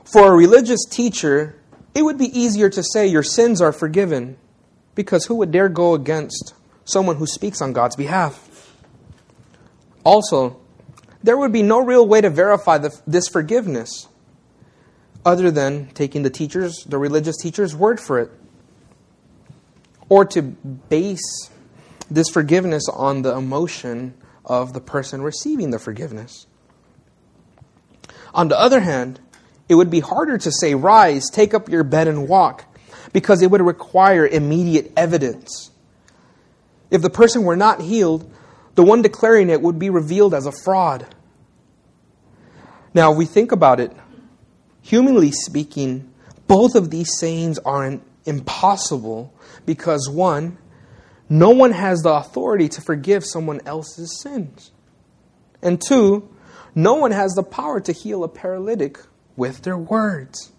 for 0.04 0.32
a 0.32 0.36
religious 0.36 0.84
teacher, 0.90 1.56
it 1.94 2.04
would 2.04 2.18
be 2.18 2.38
easier 2.38 2.70
to 2.70 2.84
say, 2.84 3.06
Your 3.06 3.24
sins 3.24 3.62
are 3.62 3.72
forgiven, 3.72 4.38
because 4.96 5.26
who 5.26 5.36
would 5.36 5.52
dare 5.52 5.70
go 5.70 5.94
against 5.94 6.54
someone 6.86 7.16
who 7.18 7.26
speaks 7.26 7.62
on 7.62 7.74
God's 7.74 7.96
behalf? 7.96 8.48
Also, 10.04 10.60
there 11.24 11.38
would 11.38 11.52
be 11.52 11.62
no 11.62 11.80
real 11.80 12.08
way 12.08 12.22
to 12.22 12.30
verify 12.30 12.78
the, 12.78 12.98
this 13.06 13.28
forgiveness 13.28 14.08
other 15.26 15.52
than 15.52 15.88
taking 15.90 16.24
the 16.24 16.30
teacher's, 16.30 16.84
the 16.86 16.98
religious 16.98 17.38
teacher's 17.38 17.76
word 17.76 18.00
for 18.00 18.20
it, 18.20 18.32
or 20.10 20.26
to 20.26 20.42
base 20.42 21.50
this 22.10 22.30
forgiveness 22.30 22.90
on 22.90 23.22
the 23.22 23.36
emotion 23.36 24.14
of 24.46 24.74
the 24.74 24.82
person 24.82 25.22
receiving 25.22 25.72
the 25.72 25.80
forgiveness. 25.80 26.48
On 28.34 28.48
the 28.48 28.60
other 28.60 28.80
hand, 28.80 29.20
it 29.70 29.76
would 29.76 29.90
be 29.90 30.00
harder 30.00 30.38
to 30.38 30.52
say, 30.52 30.74
Rise, 30.76 31.30
take 31.30 31.54
up 31.54 31.70
your 31.70 31.84
bed 31.84 32.08
and 32.08 32.28
walk, 32.28 32.66
because 33.14 33.42
it 33.42 33.52
would 33.52 33.62
require 33.62 34.28
immediate 34.28 34.92
evidence. 34.98 35.71
If 36.92 37.02
the 37.02 37.10
person 37.10 37.44
were 37.44 37.56
not 37.56 37.82
healed, 37.82 38.32
the 38.76 38.84
one 38.84 39.02
declaring 39.02 39.50
it 39.50 39.62
would 39.62 39.80
be 39.80 39.90
revealed 39.90 40.34
as 40.34 40.46
a 40.46 40.52
fraud. 40.52 41.08
Now, 42.94 43.12
if 43.12 43.18
we 43.18 43.26
think 43.26 43.52
about 43.52 43.80
it. 43.80 43.92
Humanly 44.82 45.32
speaking, 45.32 46.12
both 46.48 46.76
of 46.76 46.90
these 46.90 47.18
sayings 47.18 47.58
are 47.60 48.00
impossible 48.26 49.34
because, 49.66 50.10
one, 50.10 50.58
no 51.30 51.52
one 51.52 51.72
has 51.72 52.02
the 52.02 52.12
authority 52.12 52.68
to 52.68 52.82
forgive 52.82 53.24
someone 53.26 53.62
else's 53.66 54.20
sins. 54.22 54.72
And 55.62 55.82
two, 55.82 56.28
no 56.76 56.96
one 56.96 57.12
has 57.12 57.34
the 57.34 57.44
power 57.44 57.80
to 57.80 57.94
heal 57.94 58.24
a 58.24 58.28
paralytic 58.28 59.00
with 59.38 59.62
their 59.62 59.78
words. 59.78 60.52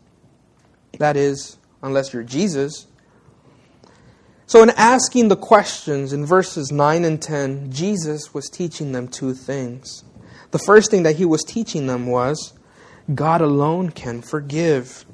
That 0.98 1.16
is, 1.16 1.58
unless 1.82 2.12
you're 2.14 2.22
Jesus. 2.22 2.86
So, 4.52 4.62
in 4.62 4.68
asking 4.68 5.28
the 5.28 5.36
questions 5.36 6.12
in 6.12 6.26
verses 6.26 6.70
9 6.70 7.06
and 7.06 7.22
10, 7.22 7.72
Jesus 7.72 8.34
was 8.34 8.50
teaching 8.50 8.92
them 8.92 9.08
two 9.08 9.32
things. 9.32 10.04
The 10.50 10.58
first 10.58 10.90
thing 10.90 11.04
that 11.04 11.16
he 11.16 11.24
was 11.24 11.42
teaching 11.42 11.86
them 11.86 12.06
was 12.06 12.52
God 13.14 13.40
alone 13.40 13.88
can 13.88 14.20
forgive. 14.20 15.06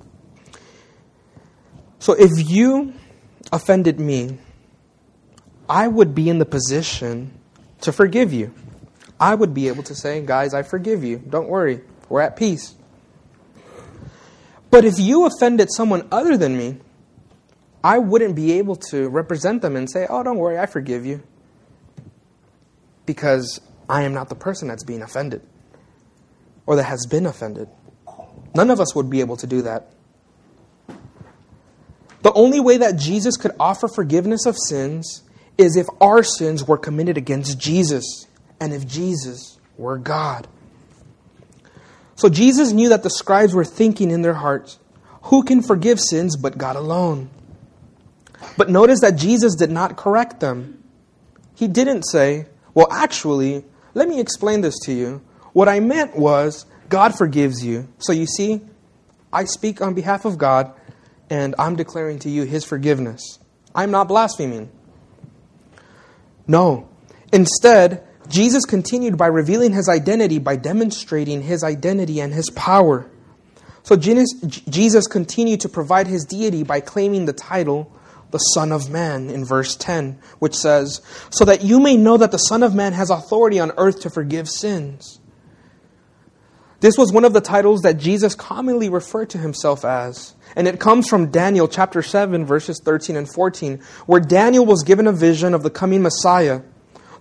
So, 2.01 2.15
if 2.15 2.51
you 2.51 2.95
offended 3.53 4.01
me, 4.01 4.39
I 5.69 5.87
would 5.87 6.17
be 6.17 6.29
in 6.29 6.39
the 6.39 6.45
position 6.45 7.31
to 7.83 7.93
forgive 7.93 8.33
you. 8.33 8.53
I 9.21 9.37
would 9.37 9.55
be 9.55 9.69
able 9.69 9.85
to 9.85 9.95
say, 9.95 10.21
Guys, 10.21 10.53
I 10.53 10.65
forgive 10.65 11.05
you. 11.05 11.19
Don't 11.19 11.49
worry. 11.49 11.83
We're 12.09 12.23
at 12.23 12.35
peace. 12.35 12.75
But 14.73 14.85
if 14.85 14.99
you 14.99 15.27
offended 15.27 15.69
someone 15.71 16.09
other 16.11 16.37
than 16.37 16.59
me, 16.59 16.79
I 17.83 17.99
wouldn't 17.99 18.35
be 18.35 18.53
able 18.53 18.77
to 18.91 19.09
represent 19.09 19.63
them 19.63 19.77
and 19.77 19.91
say, 19.91 20.07
oh, 20.09 20.23
don't 20.23 20.37
worry, 20.37 20.59
I 20.59 20.67
forgive 20.67 21.07
you. 21.07 21.23
Because 23.07 23.61
I 23.89 24.03
am 24.03 24.13
not 24.13 24.29
the 24.29 24.35
person 24.35 24.69
that's 24.69 24.85
being 24.85 25.03
offended 25.03 25.43
or 26.67 26.77
that 26.77 26.85
has 26.85 27.07
been 27.07 27.25
offended. 27.27 27.69
None 28.55 28.71
of 28.71 28.81
us 28.81 28.95
would 28.95 29.09
be 29.09 29.21
able 29.21 29.37
to 29.37 29.47
do 29.47 29.63
that. 29.63 29.91
The 32.23 32.33
only 32.33 32.61
way 32.61 32.79
that 32.79 32.97
Jesus 32.97 33.37
could 33.37 33.53
offer 33.61 33.89
forgiveness 33.89 34.45
of 34.45 34.57
sins 34.59 35.23
is 35.57 35.77
if 35.77 35.87
our 36.01 36.23
sins 36.23 36.67
were 36.67 36.77
committed 36.77 37.17
against 37.17 37.59
Jesus 37.59 38.27
and 38.61 38.73
if 38.73 38.87
Jesus 38.87 39.59
were 39.77 39.99
God. 39.99 40.49
So 42.17 42.29
Jesus 42.29 42.73
knew 42.73 42.89
that 42.89 43.05
the 43.05 43.11
scribes 43.11 43.55
were 43.55 43.65
thinking 43.65 44.11
in 44.11 44.23
their 44.23 44.35
hearts, 44.35 44.79
Who 45.23 45.45
can 45.45 45.63
forgive 45.63 46.01
sins 46.01 46.37
but 46.37 46.59
God 46.59 46.75
alone? 46.75 47.31
But 48.57 48.71
notice 48.71 49.01
that 49.01 49.17
Jesus 49.17 49.55
did 49.55 49.71
not 49.71 49.97
correct 49.97 50.41
them. 50.41 50.83
He 51.55 51.69
didn't 51.69 52.05
say, 52.05 52.47
Well, 52.75 52.89
actually, 52.91 53.65
let 53.95 54.09
me 54.09 54.21
explain 54.21 54.61
this 54.61 54.79
to 54.85 54.93
you. 54.93 55.23
What 55.53 55.69
I 55.69 55.81
meant 55.81 56.17
was, 56.17 56.67
God 56.89 57.17
forgives 57.17 57.65
you. 57.65 57.89
So 57.99 58.13
you 58.13 58.27
see, 58.27 58.61
I 59.33 59.45
speak 59.45 59.83
on 59.83 59.95
behalf 59.95 60.25
of 60.25 60.39
God, 60.39 60.73
and 61.29 61.55
I'm 61.59 61.77
declaring 61.77 62.19
to 62.21 62.31
you 62.31 62.45
his 62.45 62.65
forgiveness. 62.65 63.39
I'm 63.75 63.91
not 63.91 64.09
blaspheming. 64.09 64.71
No. 66.47 66.89
Instead, 67.33 68.07
Jesus 68.29 68.65
continued 68.65 69.17
by 69.17 69.27
revealing 69.27 69.73
his 69.73 69.89
identity 69.89 70.39
by 70.39 70.57
demonstrating 70.57 71.43
his 71.43 71.65
identity 71.65 72.21
and 72.21 72.33
his 72.33 72.51
power. 72.51 73.11
So 73.83 73.97
Jesus 73.97 75.07
continued 75.07 75.61
to 75.61 75.69
provide 75.69 76.07
his 76.07 76.25
deity 76.25 76.63
by 76.63 76.81
claiming 76.81 77.25
the 77.25 77.33
title, 77.33 77.91
the 78.31 78.39
Son 78.39 78.73
of 78.73 78.91
Man, 78.91 79.31
in 79.31 79.45
verse 79.45 79.77
10, 79.77 80.19
which 80.39 80.55
says, 80.55 81.01
So 81.31 81.45
that 81.45 81.63
you 81.63 81.81
may 81.81 81.97
know 81.97 82.17
that 82.17 82.31
the 82.31 82.39
Son 82.39 82.63
of 82.63 82.75
Man 82.75 82.93
has 82.93 83.11
authority 83.11 83.59
on 83.61 83.73
earth 83.77 84.01
to 84.01 84.11
forgive 84.11 84.49
sins. 84.49 85.21
This 86.81 86.97
was 86.97 87.13
one 87.13 87.25
of 87.25 87.33
the 87.33 87.41
titles 87.41 87.83
that 87.83 87.99
Jesus 87.99 88.35
commonly 88.35 88.89
referred 88.89 89.31
to 89.31 89.39
himself 89.39 89.85
as. 89.85 90.35
And 90.55 90.69
it 90.69 90.79
comes 90.79 91.09
from 91.09 91.31
Daniel 91.31 91.67
chapter 91.67 92.03
7, 92.03 92.45
verses 92.45 92.81
13 92.85 93.17
and 93.17 93.33
14, 93.33 93.79
where 94.07 94.21
Daniel 94.21 94.65
was 94.65 94.85
given 94.85 95.07
a 95.07 95.13
vision 95.13 95.55
of 95.55 95.63
the 95.63 95.71
coming 95.71 96.03
Messiah 96.03 96.61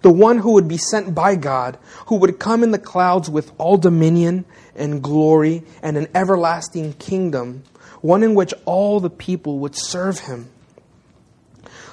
the 0.02 0.12
one 0.12 0.38
who 0.39 0.54
would 0.54 0.67
be 0.67 0.78
sent 0.78 1.13
by 1.13 1.36
God, 1.36 1.78
who 2.08 2.17
would 2.17 2.39
come 2.39 2.63
in 2.63 2.72
the 2.72 2.80
clouds 2.80 3.30
with 3.30 3.52
all 3.58 3.78
dominion 3.78 4.46
and 4.76 5.02
glory 5.02 5.63
and 5.82 5.98
an 5.98 6.08
everlasting 6.13 6.93
kingdom, 6.93 7.63
one 8.02 8.24
in 8.24 8.36
which 8.36 8.54
all 8.65 9.00
the 9.00 9.10
people 9.10 9.60
would 9.60 9.76
serve 9.76 10.20
him. 10.20 10.50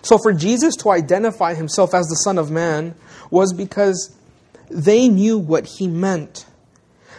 So 0.05 0.19
for 0.19 0.35
Jesus 0.35 0.77
to 0.77 0.91
identify 0.91 1.55
himself 1.55 1.95
as 1.95 2.07
the 2.07 2.17
Son 2.17 2.37
of 2.39 2.51
Man 2.51 2.95
was 3.31 3.55
because 3.55 4.15
they 4.71 5.09
knew 5.09 5.39
what 5.39 5.67
he 5.67 5.89
meant. 5.89 6.45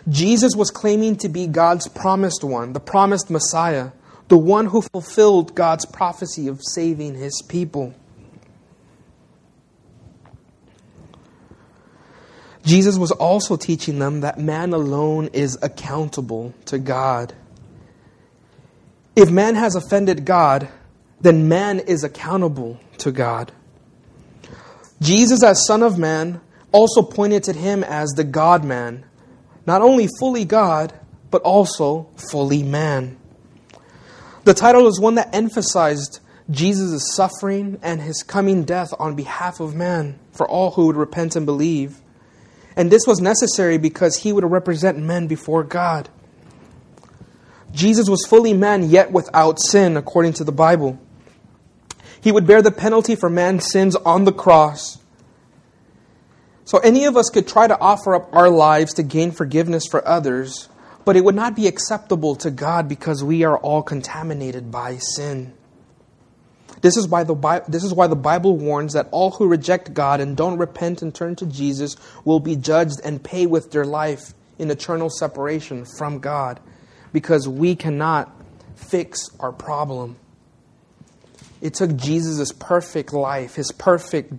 Jesus 0.08 0.56
was 0.56 0.70
claiming 0.70 1.16
to 1.18 1.30
be 1.30 1.48
God's 1.48 1.88
promised 1.88 2.44
one, 2.44 2.74
the 2.74 2.80
promised 2.80 3.32
Messiah, 3.32 3.90
the 4.28 4.38
one 4.38 4.68
who 4.68 4.84
fulfilled 4.84 5.56
God's 5.56 5.86
prophecy 5.86 6.48
of 6.48 6.62
saving 6.64 7.16
his 7.16 7.42
people. 7.50 7.96
Jesus 12.64 12.98
was 12.98 13.12
also 13.12 13.58
teaching 13.58 13.98
them 13.98 14.22
that 14.22 14.40
man 14.40 14.74
alone 14.74 15.30
is 15.34 15.58
accountable 15.64 16.54
to 16.66 16.78
God. 16.78 17.34
If 19.16 19.32
man 19.32 19.56
has 19.56 19.76
offended 19.76 20.26
God, 20.26 20.68
then 21.22 21.48
man 21.48 21.80
is 21.80 22.04
accountable 22.04 22.80
to 23.00 23.12
God. 23.12 23.52
Jesus, 25.02 25.44
as 25.44 25.66
Son 25.66 25.84
of 25.84 25.98
Man, 25.98 26.42
also 26.72 27.02
pointed 27.02 27.44
to 27.44 27.54
him 27.54 27.84
as 27.84 28.10
the 28.12 28.24
God 28.24 28.64
man, 28.64 29.06
not 29.66 29.82
only 29.82 30.10
fully 30.20 30.46
God, 30.46 30.94
but 31.32 31.42
also 31.42 32.08
fully 32.32 32.64
man. 32.64 33.18
The 34.44 34.54
title 34.54 34.88
is 34.88 35.00
one 35.00 35.16
that 35.16 35.34
emphasized 35.34 36.20
Jesus' 36.50 37.16
suffering 37.16 37.80
and 37.82 38.02
his 38.02 38.24
coming 38.24 38.64
death 38.64 38.94
on 39.00 39.16
behalf 39.16 39.60
of 39.60 39.74
man 39.74 40.20
for 40.32 40.48
all 40.48 40.72
who 40.72 40.88
would 40.88 40.96
repent 40.96 41.36
and 41.36 41.46
believe. 41.46 42.00
And 42.76 42.92
this 42.92 43.08
was 43.08 43.20
necessary 43.20 43.78
because 43.78 44.18
he 44.18 44.32
would 44.34 44.44
represent 44.44 45.00
men 45.00 45.28
before 45.28 45.64
God. 45.64 46.10
Jesus 47.72 48.10
was 48.10 48.26
fully 48.26 48.54
man, 48.54 48.90
yet 48.90 49.12
without 49.12 49.60
sin, 49.60 49.98
according 49.98 50.34
to 50.34 50.44
the 50.44 50.52
Bible. 50.52 51.00
He 52.26 52.32
would 52.32 52.48
bear 52.48 52.64
the 52.64 52.72
penalty 52.72 53.16
for 53.16 53.30
man's 53.30 53.72
sins 53.72 53.96
on 53.98 54.24
the 54.24 54.34
cross. 54.34 54.98
So 56.64 56.80
any 56.80 57.06
of 57.06 57.16
us 57.16 57.30
could 57.30 57.48
try 57.48 57.68
to 57.68 57.80
offer 57.80 58.16
up 58.16 58.34
our 58.34 58.50
lives 58.50 58.96
to 58.96 59.04
gain 59.04 59.30
forgiveness 59.30 59.86
for 59.86 60.06
others, 60.08 60.68
but 61.06 61.16
it 61.16 61.24
would 61.24 61.36
not 61.36 61.56
be 61.56 61.68
acceptable 61.68 62.36
to 62.38 62.50
God 62.50 62.90
because 62.90 63.24
we 63.24 63.44
are 63.44 63.60
all 63.60 63.84
contaminated 63.84 64.72
by 64.72 64.98
sin. 64.98 65.54
This 66.82 66.98
is, 66.98 67.08
why 67.08 67.24
the 67.24 67.36
Bible, 67.36 67.68
this 67.70 67.84
is 67.84 67.94
why 67.94 68.08
the 68.08 68.16
Bible 68.16 68.58
warns 68.58 68.94
that 68.94 69.08
all 69.12 69.30
who 69.30 69.48
reject 69.48 69.94
God 69.94 70.20
and 70.20 70.36
don't 70.36 70.58
repent 70.58 71.04
and 71.04 71.14
turn 71.14 71.36
to 71.36 71.46
Jesus 71.46 71.96
will 72.24 72.40
be 72.40 72.56
judged 72.56 73.02
and 73.04 73.24
pay 73.24 73.46
with 73.46 73.70
their 73.70 73.86
life 73.86 74.34
in 74.58 74.72
eternal 74.72 75.12
separation 75.12 75.86
from 75.86 76.18
God 76.18 76.60
because 77.14 77.48
we 77.48 77.76
cannot 77.76 78.36
fix 78.76 79.30
our 79.40 79.52
problem. 79.52 80.18
It 81.66 81.74
took 81.74 81.96
Jesus' 81.96 82.52
perfect 82.52 83.12
life, 83.12 83.56
his 83.56 83.72
perfect 83.72 84.32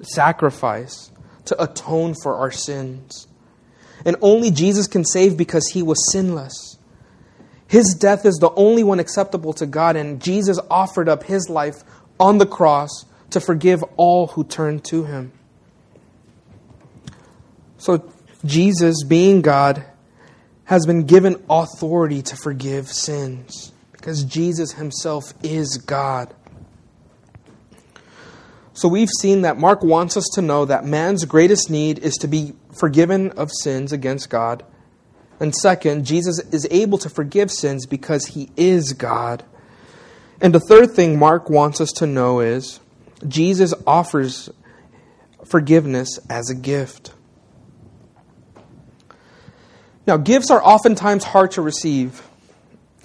sacrifice, 0.00 1.12
to 1.44 1.62
atone 1.62 2.16
for 2.20 2.34
our 2.34 2.50
sins. 2.50 3.28
And 4.04 4.16
only 4.20 4.50
Jesus 4.50 4.88
can 4.88 5.04
save 5.04 5.36
because 5.36 5.68
he 5.68 5.80
was 5.80 6.10
sinless. 6.10 6.78
His 7.68 7.94
death 7.94 8.26
is 8.26 8.34
the 8.38 8.50
only 8.56 8.82
one 8.82 8.98
acceptable 8.98 9.52
to 9.52 9.66
God, 9.66 9.94
and 9.94 10.20
Jesus 10.20 10.58
offered 10.68 11.08
up 11.08 11.22
his 11.22 11.48
life 11.48 11.84
on 12.18 12.38
the 12.38 12.46
cross 12.46 13.04
to 13.30 13.38
forgive 13.38 13.84
all 13.96 14.26
who 14.26 14.42
turn 14.42 14.80
to 14.80 15.04
him. 15.04 15.30
So, 17.78 18.12
Jesus, 18.44 19.04
being 19.04 19.40
God, 19.40 19.84
has 20.64 20.84
been 20.84 21.04
given 21.06 21.44
authority 21.48 22.22
to 22.22 22.34
forgive 22.34 22.88
sins 22.88 23.70
because 23.92 24.24
Jesus 24.24 24.72
himself 24.72 25.32
is 25.44 25.76
God. 25.76 26.34
So, 28.74 28.88
we've 28.88 29.10
seen 29.20 29.42
that 29.42 29.58
Mark 29.58 29.82
wants 29.82 30.16
us 30.16 30.28
to 30.34 30.42
know 30.42 30.64
that 30.64 30.84
man's 30.84 31.24
greatest 31.24 31.70
need 31.70 31.98
is 31.98 32.14
to 32.16 32.28
be 32.28 32.54
forgiven 32.72 33.30
of 33.32 33.50
sins 33.52 33.92
against 33.92 34.30
God 34.30 34.64
and 35.42 35.52
second, 35.56 36.06
Jesus 36.06 36.38
is 36.52 36.68
able 36.70 36.98
to 36.98 37.10
forgive 37.10 37.50
sins 37.50 37.84
because 37.84 38.26
he 38.26 38.50
is 38.56 38.92
God. 38.92 39.42
And 40.40 40.54
the 40.54 40.60
third 40.60 40.92
thing 40.92 41.18
Mark 41.18 41.50
wants 41.50 41.80
us 41.80 41.90
to 41.96 42.06
know 42.06 42.38
is 42.38 42.78
Jesus 43.26 43.74
offers 43.84 44.50
forgiveness 45.44 46.20
as 46.30 46.48
a 46.48 46.54
gift. 46.54 47.12
Now, 50.06 50.16
gifts 50.16 50.48
are 50.48 50.62
oftentimes 50.62 51.24
hard 51.24 51.50
to 51.52 51.62
receive, 51.62 52.22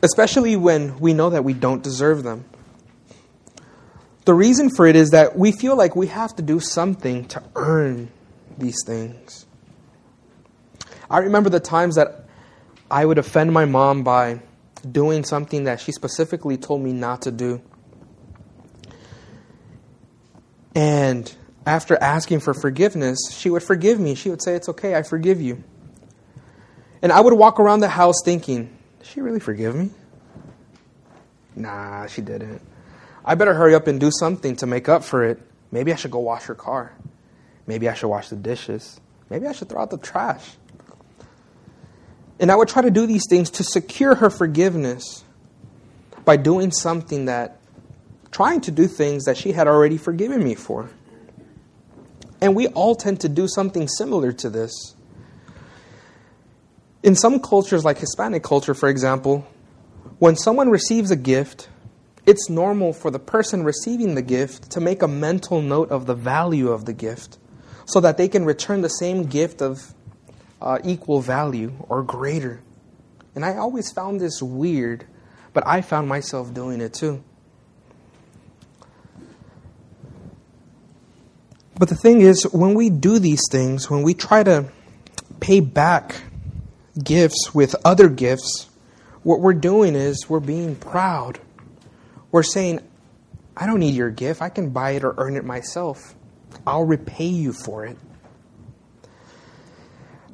especially 0.04 0.56
when 0.56 1.00
we 1.00 1.14
know 1.14 1.32
that 1.32 1.44
we 1.44 1.54
don't 1.54 1.82
deserve 1.82 2.22
them. 2.22 2.46
The 4.28 4.34
reason 4.34 4.70
for 4.70 4.86
it 4.86 4.98
is 4.98 5.12
that 5.12 5.38
we 5.38 5.54
feel 5.54 5.78
like 5.78 5.96
we 5.96 6.08
have 6.08 6.36
to 6.36 6.42
do 6.42 6.60
something 6.60 7.30
to 7.30 7.42
earn 7.56 8.10
these 8.58 8.76
things. 8.86 9.46
I 11.10 11.20
remember 11.20 11.50
the 11.50 11.62
times 11.62 11.96
that 11.96 12.26
I 12.92 13.06
would 13.06 13.20
offend 13.20 13.54
my 13.54 13.63
mom 13.63 14.04
by 14.04 14.42
doing 14.92 15.24
something 15.24 15.63
that 15.63 15.80
she 15.80 15.94
specifically 15.94 16.58
told 16.58 16.82
me 16.82 16.92
not 16.92 17.22
to 17.22 17.32
do. 17.32 17.62
And 20.76 21.34
after 21.66 21.96
asking 21.96 22.42
for 22.42 22.54
forgiveness, 22.54 23.18
she 23.32 23.50
would 23.50 23.63
forgive 23.63 23.98
me. 23.98 24.13
She 24.13 24.30
would 24.30 24.42
say, 24.42 24.56
It's 24.56 24.68
okay, 24.68 24.96
I 24.96 25.04
forgive 25.04 25.40
you. 25.40 25.63
And 27.02 27.13
I 27.13 27.22
would 27.22 27.34
walk 27.34 27.62
around 27.62 27.80
the 27.80 27.88
house 27.88 28.18
thinking, 28.26 28.78
Did 29.00 29.08
she 29.08 29.22
really 29.22 29.40
forgive 29.40 29.74
me? 29.74 29.92
Nah, 31.56 32.08
she 32.08 32.22
didn't. 32.22 32.62
I 33.28 33.36
better 33.36 33.54
hurry 33.54 33.76
up 33.76 33.88
and 33.88 34.00
do 34.00 34.10
something 34.10 34.56
to 34.56 34.66
make 34.66 34.88
up 34.88 35.04
for 35.04 35.22
it. 35.22 35.42
Maybe 35.70 35.92
I 35.92 35.98
should 35.98 36.12
go 36.12 36.20
wash 36.20 36.46
her 36.46 36.56
car. 36.56 36.94
Maybe 37.68 37.90
I 37.90 37.94
should 37.94 38.08
wash 38.08 38.30
the 38.30 38.38
dishes. 38.38 39.02
Maybe 39.30 39.46
I 39.46 39.52
should 39.52 39.68
throw 39.68 39.82
out 39.82 39.90
the 39.90 39.98
trash. 39.98 40.52
And 42.40 42.50
I 42.50 42.56
would 42.56 42.70
try 42.70 42.82
to 42.84 42.90
do 42.90 43.06
these 43.06 43.26
things 43.30 43.50
to 43.52 43.66
secure 43.66 44.16
her 44.16 44.30
forgiveness 44.30 45.26
by 46.24 46.38
doing 46.38 46.72
something 46.72 47.26
that, 47.26 47.60
trying 48.32 48.62
to 48.62 48.72
do 48.72 48.88
things 48.88 49.26
that 49.26 49.36
she 49.36 49.52
had 49.52 49.68
already 49.68 49.98
forgiven 49.98 50.42
me 50.42 50.56
for. 50.56 50.90
And 52.40 52.56
we 52.56 52.68
all 52.68 52.96
tend 52.96 53.20
to 53.22 53.30
do 53.30 53.50
something 53.50 53.90
similar 53.90 54.32
to 54.32 54.50
this. 54.50 54.96
In 57.04 57.13
some 57.13 57.42
cultures, 57.42 57.84
like 57.84 57.98
Hispanic 57.98 58.44
culture, 58.44 58.74
for 58.74 58.88
example, 58.88 59.46
when 60.20 60.38
someone 60.38 60.70
receives 60.70 61.12
a 61.12 61.18
gift, 61.18 61.68
it's 62.28 62.50
normal 62.50 62.92
for 62.92 63.10
the 63.10 63.20
person 63.20 63.63
receiving 63.63 64.16
the 64.16 64.22
gift 64.22 64.70
to 64.72 64.82
make 64.82 65.02
a 65.02 65.08
mental 65.08 65.62
note 65.62 65.90
of 65.90 66.06
the 66.06 66.13
value 66.13 66.70
of 66.70 66.84
the 66.84 66.94
gift 66.94 67.38
so 67.86 68.02
that 68.02 68.18
they 68.18 68.28
can 68.28 68.44
return 68.44 68.82
the 68.82 68.90
same 68.90 69.24
gift 69.24 69.62
of 69.62 69.94
uh, 70.62 70.78
equal 70.84 71.22
value 71.22 71.74
or 71.88 72.04
greater. 72.04 72.62
And 73.34 73.46
I 73.46 73.56
always 73.56 73.92
found 73.94 74.20
this 74.20 74.42
weird, 74.42 75.06
but 75.54 75.66
I 75.66 75.82
found 75.82 76.10
myself 76.10 76.54
doing 76.54 76.82
it 76.82 76.94
too. 76.94 77.24
But 81.80 81.88
the 81.88 81.96
thing 81.96 82.22
is, 82.22 82.44
when 82.52 82.74
we 82.74 82.90
do 82.90 83.20
these 83.20 83.44
things, 83.50 83.90
when 83.90 84.02
we 84.02 84.13
try 84.13 84.44
to 84.44 84.70
pay 85.40 85.62
back 85.62 86.24
gifts 87.02 87.54
with 87.54 87.76
other 87.86 88.10
gifts, 88.10 88.68
what 89.24 89.40
we're 89.40 89.54
doing 89.54 89.96
is 89.96 90.28
we're 90.28 90.40
being 90.40 90.76
proud. 90.76 91.40
We're 92.32 92.44
saying, 92.44 92.82
I 93.56 93.66
don't 93.66 93.80
need 93.80 93.96
your 93.96 94.10
gift. 94.10 94.42
I 94.42 94.50
can 94.50 94.70
buy 94.70 94.92
it 94.92 95.04
or 95.04 95.16
earn 95.18 95.36
it 95.36 95.46
myself. 95.46 96.16
I'll 96.66 96.86
repay 96.86 97.28
you 97.28 97.54
for 97.54 97.86
it. 97.86 97.98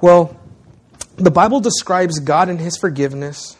Well, 0.01 0.39
the 1.15 1.31
Bible 1.31 1.59
describes 1.59 2.19
God 2.19 2.49
and 2.49 2.59
His 2.59 2.77
forgiveness. 2.77 3.55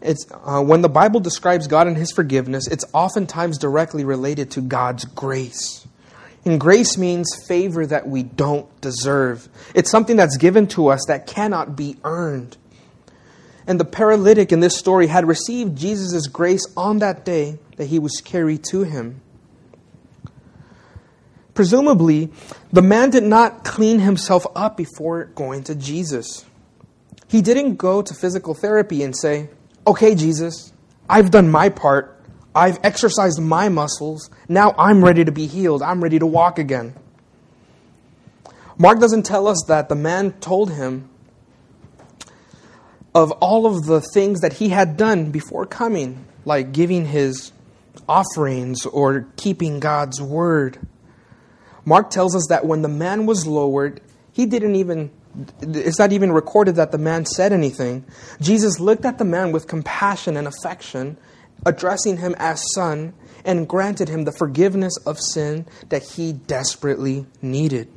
It's, 0.00 0.26
uh, 0.30 0.62
when 0.62 0.82
the 0.82 0.88
Bible 0.88 1.20
describes 1.20 1.66
God 1.66 1.86
and 1.86 1.96
His 1.96 2.12
forgiveness, 2.12 2.68
it's 2.68 2.84
oftentimes 2.92 3.58
directly 3.58 4.04
related 4.04 4.50
to 4.52 4.60
God's 4.60 5.04
grace. 5.04 5.86
And 6.44 6.60
grace 6.60 6.98
means 6.98 7.28
favor 7.46 7.86
that 7.86 8.08
we 8.08 8.24
don't 8.24 8.80
deserve. 8.80 9.48
It's 9.74 9.90
something 9.90 10.16
that's 10.16 10.36
given 10.36 10.66
to 10.68 10.88
us 10.88 11.04
that 11.06 11.26
cannot 11.26 11.76
be 11.76 11.96
earned. 12.04 12.56
And 13.66 13.78
the 13.78 13.84
paralytic 13.84 14.52
in 14.52 14.60
this 14.60 14.78
story 14.78 15.06
had 15.06 15.26
received 15.26 15.78
Jesus' 15.78 16.26
grace 16.26 16.66
on 16.76 16.98
that 16.98 17.24
day 17.24 17.58
that 17.76 17.86
he 17.86 17.98
was 17.98 18.20
carried 18.24 18.64
to 18.70 18.82
him. 18.82 19.20
Presumably, 21.54 22.30
the 22.72 22.82
man 22.82 23.10
did 23.10 23.24
not 23.24 23.64
clean 23.64 24.00
himself 24.00 24.46
up 24.56 24.76
before 24.76 25.26
going 25.26 25.64
to 25.64 25.74
Jesus. 25.74 26.44
He 27.28 27.42
didn't 27.42 27.76
go 27.76 28.02
to 28.02 28.14
physical 28.14 28.54
therapy 28.54 29.02
and 29.02 29.16
say, 29.16 29.50
Okay, 29.86 30.14
Jesus, 30.14 30.72
I've 31.08 31.30
done 31.30 31.50
my 31.50 31.68
part. 31.68 32.20
I've 32.54 32.78
exercised 32.82 33.40
my 33.40 33.68
muscles. 33.68 34.30
Now 34.48 34.74
I'm 34.78 35.04
ready 35.04 35.24
to 35.24 35.32
be 35.32 35.46
healed. 35.46 35.82
I'm 35.82 36.02
ready 36.02 36.18
to 36.18 36.26
walk 36.26 36.58
again. 36.58 36.94
Mark 38.78 39.00
doesn't 39.00 39.24
tell 39.24 39.46
us 39.46 39.64
that 39.68 39.88
the 39.88 39.94
man 39.94 40.32
told 40.40 40.72
him 40.72 41.08
of 43.14 43.30
all 43.32 43.66
of 43.66 43.84
the 43.84 44.00
things 44.00 44.40
that 44.40 44.54
he 44.54 44.70
had 44.70 44.96
done 44.96 45.30
before 45.30 45.66
coming, 45.66 46.24
like 46.44 46.72
giving 46.72 47.06
his 47.06 47.52
offerings 48.08 48.86
or 48.86 49.26
keeping 49.36 49.80
God's 49.80 50.20
word. 50.20 50.78
Mark 51.84 52.10
tells 52.10 52.34
us 52.34 52.46
that 52.48 52.64
when 52.64 52.82
the 52.82 52.88
man 52.88 53.26
was 53.26 53.46
lowered, 53.46 54.00
he 54.32 54.46
didn't 54.46 54.76
even, 54.76 55.10
it's 55.60 55.98
not 55.98 56.12
even 56.12 56.32
recorded 56.32 56.76
that 56.76 56.92
the 56.92 56.98
man 56.98 57.26
said 57.26 57.52
anything. 57.52 58.04
Jesus 58.40 58.80
looked 58.80 59.04
at 59.04 59.18
the 59.18 59.24
man 59.24 59.52
with 59.52 59.66
compassion 59.66 60.36
and 60.36 60.48
affection, 60.48 61.18
addressing 61.66 62.16
him 62.16 62.34
as 62.38 62.64
son, 62.74 63.12
and 63.44 63.68
granted 63.68 64.08
him 64.08 64.24
the 64.24 64.32
forgiveness 64.32 64.96
of 65.04 65.18
sin 65.18 65.66
that 65.88 66.02
he 66.02 66.32
desperately 66.32 67.26
needed. 67.42 67.88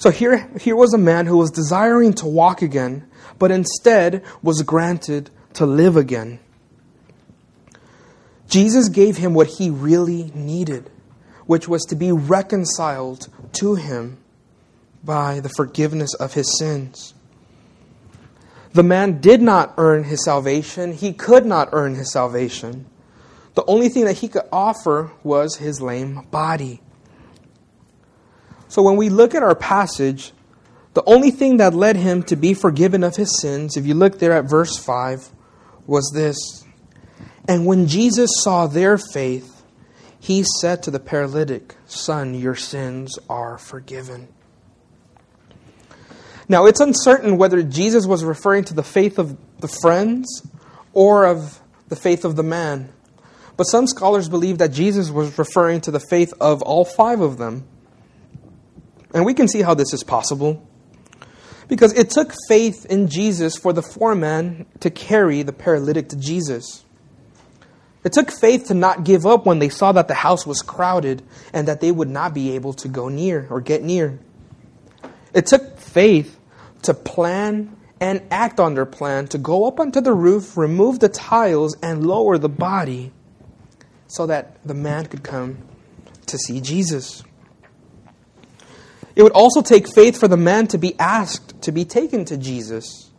So 0.00 0.10
here, 0.10 0.48
here 0.58 0.76
was 0.76 0.94
a 0.94 0.98
man 0.98 1.26
who 1.26 1.36
was 1.36 1.50
desiring 1.50 2.14
to 2.14 2.26
walk 2.26 2.62
again, 2.62 3.06
but 3.38 3.50
instead 3.50 4.24
was 4.42 4.62
granted 4.62 5.28
to 5.52 5.66
live 5.66 5.94
again. 5.94 6.40
Jesus 8.48 8.88
gave 8.88 9.18
him 9.18 9.34
what 9.34 9.46
he 9.46 9.68
really 9.68 10.32
needed, 10.34 10.88
which 11.44 11.68
was 11.68 11.84
to 11.84 11.96
be 11.96 12.12
reconciled 12.12 13.28
to 13.52 13.74
him 13.74 14.16
by 15.04 15.38
the 15.38 15.50
forgiveness 15.50 16.14
of 16.14 16.32
his 16.32 16.58
sins. 16.58 17.12
The 18.72 18.82
man 18.82 19.20
did 19.20 19.42
not 19.42 19.74
earn 19.76 20.04
his 20.04 20.24
salvation. 20.24 20.94
He 20.94 21.12
could 21.12 21.44
not 21.44 21.68
earn 21.72 21.94
his 21.94 22.10
salvation. 22.10 22.86
The 23.54 23.66
only 23.66 23.90
thing 23.90 24.06
that 24.06 24.16
he 24.16 24.28
could 24.28 24.48
offer 24.50 25.12
was 25.22 25.56
his 25.56 25.82
lame 25.82 26.26
body. 26.30 26.80
So 28.70 28.82
when 28.82 28.96
we 28.96 29.08
look 29.08 29.34
at 29.34 29.42
our 29.42 29.56
passage, 29.56 30.32
the 30.94 31.02
only 31.04 31.32
thing 31.32 31.56
that 31.56 31.74
led 31.74 31.96
him 31.96 32.22
to 32.24 32.36
be 32.36 32.54
forgiven 32.54 33.02
of 33.02 33.16
his 33.16 33.40
sins, 33.40 33.76
if 33.76 33.84
you 33.84 33.94
look 33.94 34.20
there 34.20 34.32
at 34.32 34.44
verse 34.44 34.76
5, 34.78 35.28
was 35.88 36.08
this. 36.14 36.64
And 37.48 37.66
when 37.66 37.88
Jesus 37.88 38.30
saw 38.42 38.68
their 38.68 38.96
faith, 38.96 39.64
he 40.20 40.44
said 40.60 40.84
to 40.84 40.92
the 40.92 41.00
paralytic, 41.00 41.74
Son, 41.86 42.32
your 42.32 42.54
sins 42.54 43.18
are 43.28 43.58
forgiven. 43.58 44.28
Now, 46.48 46.66
it's 46.66 46.78
uncertain 46.78 47.38
whether 47.38 47.64
Jesus 47.64 48.06
was 48.06 48.22
referring 48.22 48.64
to 48.66 48.74
the 48.74 48.84
faith 48.84 49.18
of 49.18 49.36
the 49.58 49.68
friends 49.82 50.46
or 50.92 51.26
of 51.26 51.60
the 51.88 51.96
faith 51.96 52.24
of 52.24 52.36
the 52.36 52.44
man. 52.44 52.92
But 53.56 53.64
some 53.64 53.88
scholars 53.88 54.28
believe 54.28 54.58
that 54.58 54.70
Jesus 54.70 55.10
was 55.10 55.36
referring 55.36 55.80
to 55.80 55.90
the 55.90 55.98
faith 55.98 56.32
of 56.40 56.62
all 56.62 56.84
five 56.84 57.20
of 57.20 57.36
them. 57.36 57.66
And 59.12 59.24
we 59.24 59.34
can 59.34 59.48
see 59.48 59.62
how 59.62 59.74
this 59.74 59.92
is 59.92 60.04
possible. 60.04 60.66
Because 61.68 61.92
it 61.92 62.10
took 62.10 62.32
faith 62.48 62.84
in 62.86 63.08
Jesus 63.08 63.56
for 63.56 63.72
the 63.72 63.82
four 63.82 64.14
men 64.14 64.66
to 64.80 64.90
carry 64.90 65.42
the 65.42 65.52
paralytic 65.52 66.08
to 66.08 66.16
Jesus. 66.16 66.84
It 68.02 68.12
took 68.12 68.30
faith 68.30 68.68
to 68.68 68.74
not 68.74 69.04
give 69.04 69.26
up 69.26 69.46
when 69.46 69.58
they 69.58 69.68
saw 69.68 69.92
that 69.92 70.08
the 70.08 70.14
house 70.14 70.46
was 70.46 70.62
crowded 70.62 71.22
and 71.52 71.68
that 71.68 71.80
they 71.80 71.92
would 71.92 72.08
not 72.08 72.32
be 72.32 72.52
able 72.52 72.72
to 72.74 72.88
go 72.88 73.08
near 73.08 73.46
or 73.50 73.60
get 73.60 73.82
near. 73.82 74.18
It 75.34 75.46
took 75.46 75.78
faith 75.78 76.38
to 76.82 76.94
plan 76.94 77.76
and 78.00 78.22
act 78.30 78.58
on 78.58 78.74
their 78.74 78.86
plan 78.86 79.26
to 79.28 79.38
go 79.38 79.66
up 79.66 79.78
onto 79.78 80.00
the 80.00 80.14
roof, 80.14 80.56
remove 80.56 81.00
the 81.00 81.10
tiles, 81.10 81.76
and 81.82 82.06
lower 82.06 82.38
the 82.38 82.48
body 82.48 83.12
so 84.06 84.26
that 84.26 84.56
the 84.66 84.74
man 84.74 85.06
could 85.06 85.22
come 85.22 85.58
to 86.26 86.38
see 86.38 86.60
Jesus. 86.60 87.22
It 89.16 89.22
would 89.22 89.32
also 89.32 89.62
take 89.62 89.92
faith 89.92 90.18
for 90.18 90.28
the 90.28 90.36
man 90.36 90.66
to 90.68 90.78
be 90.78 90.98
asked 90.98 91.62
to 91.62 91.72
be 91.72 91.84
taken 91.84 92.24
to 92.26 92.36
Jesus. 92.36 93.10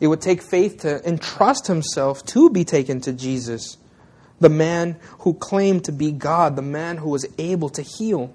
It 0.00 0.08
would 0.08 0.20
take 0.20 0.42
faith 0.42 0.82
to 0.82 1.06
entrust 1.08 1.66
himself 1.66 2.24
to 2.26 2.50
be 2.50 2.64
taken 2.64 3.00
to 3.02 3.12
Jesus, 3.12 3.78
the 4.40 4.50
man 4.50 4.98
who 5.20 5.32
claimed 5.34 5.84
to 5.86 5.92
be 5.92 6.12
God, 6.12 6.54
the 6.54 6.62
man 6.62 6.98
who 6.98 7.08
was 7.08 7.26
able 7.38 7.70
to 7.70 7.82
heal. 7.82 8.32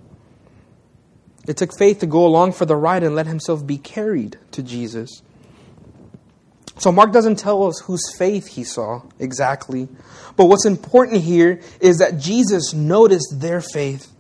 It 1.48 1.58
took 1.58 1.78
faith 1.78 2.00
to 2.00 2.08
go 2.08 2.26
along 2.26 2.54
for 2.54 2.66
the 2.66 2.76
ride 2.76 3.04
and 3.04 3.16
let 3.16 3.28
himself 3.28 3.66
be 3.66 3.78
carried 3.78 4.38
to 4.52 4.64
Jesus. 4.64 5.22
So 6.78 6.92
Mark 6.92 7.12
doesn't 7.12 7.38
tell 7.38 7.68
us 7.68 7.80
whose 7.82 8.12
faith 8.18 8.48
he 8.48 8.64
saw 8.64 9.04
exactly. 9.20 9.88
But 10.36 10.46
what's 10.46 10.66
important 10.66 11.22
here 11.22 11.62
is 11.80 12.00
that 12.00 12.18
Jesus 12.18 12.74
noticed 12.74 13.40
their 13.40 13.62
faith, 13.62 14.11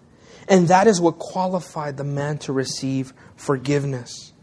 and 0.51 0.67
that 0.67 0.85
is 0.85 0.99
what 0.99 1.17
qualified 1.17 1.95
the 1.95 2.03
man 2.03 2.37
to 2.39 2.51
receive 2.51 3.13
forgiveness. 3.37 4.33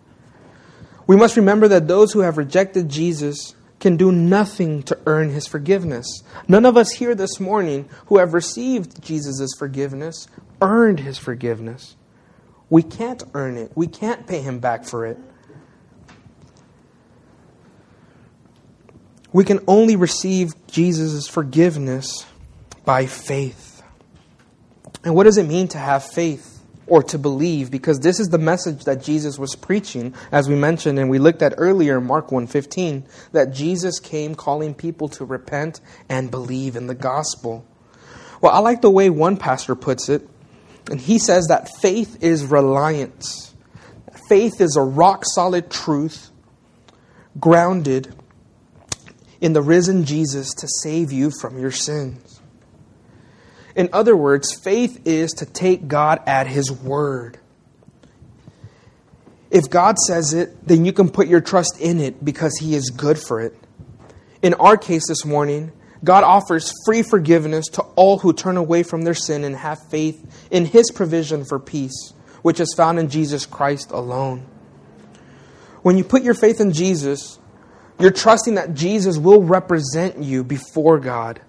We 1.07 1.17
must 1.17 1.37
remember 1.37 1.69
that 1.69 1.87
those 1.87 2.13
who 2.13 2.21
have 2.21 2.39
rejected 2.39 2.89
Jesus 2.89 3.55
can 3.79 3.99
do 3.99 4.11
nothing 4.11 4.83
to 4.85 4.99
earn 5.05 5.29
his 5.29 5.47
forgiveness. 5.47 6.23
None 6.49 6.65
of 6.65 6.79
us 6.79 6.93
here 6.93 7.15
this 7.15 7.39
morning 7.39 7.91
who 8.07 8.17
have 8.17 8.33
received 8.33 9.03
Jesus' 9.05 9.55
forgiveness 9.59 10.27
earned 10.63 11.01
his 11.01 11.19
forgiveness. 11.19 11.95
We 12.71 12.83
can't 12.83 13.23
earn 13.35 13.59
it, 13.59 13.73
we 13.75 13.87
can't 13.87 14.27
pay 14.27 14.41
him 14.41 14.61
back 14.61 14.87
for 14.87 15.05
it. 15.05 15.19
We 19.31 19.45
can 19.45 19.61
only 19.69 19.95
receive 19.95 20.55
Jesus' 20.69 21.29
forgiveness 21.29 22.25
by 22.87 23.05
faith. 23.05 23.68
And 25.05 25.15
what 25.15 25.25
does 25.25 25.39
it 25.39 25.47
mean 25.47 25.69
to 25.69 25.79
have 25.79 26.05
faith 26.05 26.61
or 26.87 27.03
to 27.05 27.19
believe? 27.19 27.71
Because 27.71 28.01
this 28.01 28.19
is 28.19 28.29
the 28.29 28.39
message 28.39 28.85
that 28.85 29.03
Jesus 29.03 29.39
was 29.39 29.55
preaching, 29.55 30.15
as 30.33 30.49
we 30.49 30.55
mentioned 30.55 30.99
and 30.99 31.09
we 31.09 31.19
looked 31.19 31.43
at 31.43 31.55
earlier 31.57 31.99
in 31.99 32.07
Mark 32.07 32.31
1:15, 32.31 33.05
that 33.33 33.53
Jesus 33.53 34.01
came 34.01 34.35
calling 34.35 34.75
people 34.75 35.09
to 35.11 35.25
repent 35.25 35.81
and 36.09 36.31
believe 36.31 36.77
in 36.77 36.87
the 36.87 36.95
gospel. 36.95 37.65
Well, 38.41 38.53
I 38.53 38.59
like 38.59 38.81
the 38.83 38.91
way 38.91 39.11
one 39.11 39.37
pastor 39.37 39.75
puts 39.75 40.09
it, 40.09 40.29
and 40.91 41.01
he 41.01 41.19
says 41.19 41.47
that 41.49 41.69
faith 41.81 42.23
is 42.23 42.45
reliance. 42.45 43.55
Faith 44.29 44.61
is 44.61 44.77
a 44.77 44.83
rock 44.83 45.25
solid 45.25 45.71
truth 45.71 46.31
grounded 47.39 48.15
in 49.41 49.53
the 49.53 49.63
risen 49.63 50.05
Jesus 50.05 50.53
to 50.55 50.69
save 50.83 51.13
you 51.13 51.31
from 51.41 51.59
your 51.59 51.71
sins. 51.71 52.28
In 53.79 53.89
other 53.93 54.17
words, 54.17 54.53
faith 54.53 55.07
is 55.07 55.31
to 55.35 55.47
take 55.47 55.87
God 55.87 56.21
at 56.27 56.49
His 56.49 56.73
word. 56.73 57.39
If 59.53 59.71
God 59.71 59.99
says 60.01 60.35
it, 60.35 60.67
then 60.67 60.85
you 60.85 60.93
can 60.93 61.09
put 61.09 61.29
your 61.29 61.41
trust 61.41 61.81
in 61.81 62.01
it 62.01 62.25
because 62.25 62.59
He 62.59 62.75
is 62.75 62.91
good 62.91 63.21
for 63.21 63.41
it. 63.41 63.55
In 64.43 64.55
our 64.55 64.77
case 64.77 65.07
this 65.07 65.25
morning, 65.25 65.71
God 66.03 66.25
offers 66.25 66.73
free 66.85 67.03
forgiveness 67.03 67.67
to 67.69 67.83
all 67.95 68.19
who 68.19 68.33
turn 68.33 68.57
away 68.57 68.83
from 68.83 69.03
their 69.03 69.15
sin 69.15 69.45
and 69.45 69.55
have 69.55 69.79
faith 69.91 70.49
in 70.51 70.67
His 70.67 70.91
provision 70.91 71.45
for 71.45 71.61
peace, 71.61 72.13
which 72.43 72.59
is 72.59 72.75
found 72.77 72.99
in 72.99 73.09
Jesus 73.09 73.47
Christ 73.47 73.93
alone. 73.93 74.45
When 75.83 75.97
you 75.97 76.03
put 76.03 76.25
your 76.25 76.35
faith 76.35 76.61
in 76.61 76.73
Jesus, 76.73 77.39
you're 78.01 78.11
trusting 78.11 78.57
that 78.57 78.75
Jesus 78.75 79.19
will 79.19 79.45
represent 79.45 80.19
you 80.19 80.43
before 80.43 80.99
God. 80.99 81.41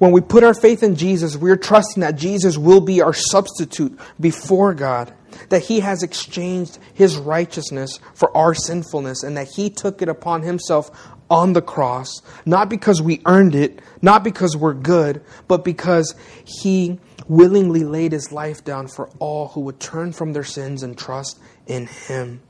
When 0.00 0.12
we 0.12 0.22
put 0.22 0.44
our 0.44 0.54
faith 0.54 0.82
in 0.82 0.96
Jesus, 0.96 1.36
we're 1.36 1.58
trusting 1.58 2.00
that 2.00 2.16
Jesus 2.16 2.56
will 2.56 2.80
be 2.80 3.02
our 3.02 3.12
substitute 3.12 4.00
before 4.18 4.72
God, 4.72 5.12
that 5.50 5.64
He 5.64 5.80
has 5.80 6.02
exchanged 6.02 6.78
His 6.94 7.18
righteousness 7.18 8.00
for 8.14 8.34
our 8.34 8.54
sinfulness, 8.54 9.22
and 9.22 9.36
that 9.36 9.48
He 9.48 9.68
took 9.68 10.00
it 10.00 10.08
upon 10.08 10.40
Himself 10.40 10.90
on 11.28 11.52
the 11.52 11.60
cross, 11.60 12.22
not 12.46 12.70
because 12.70 13.02
we 13.02 13.20
earned 13.26 13.54
it, 13.54 13.82
not 14.00 14.24
because 14.24 14.56
we're 14.56 14.72
good, 14.72 15.22
but 15.48 15.66
because 15.66 16.14
He 16.46 16.98
willingly 17.28 17.84
laid 17.84 18.12
His 18.12 18.32
life 18.32 18.64
down 18.64 18.88
for 18.88 19.10
all 19.18 19.48
who 19.48 19.60
would 19.60 19.80
turn 19.80 20.12
from 20.12 20.32
their 20.32 20.44
sins 20.44 20.82
and 20.82 20.96
trust 20.96 21.38
in 21.66 21.86
Him. 21.86 22.40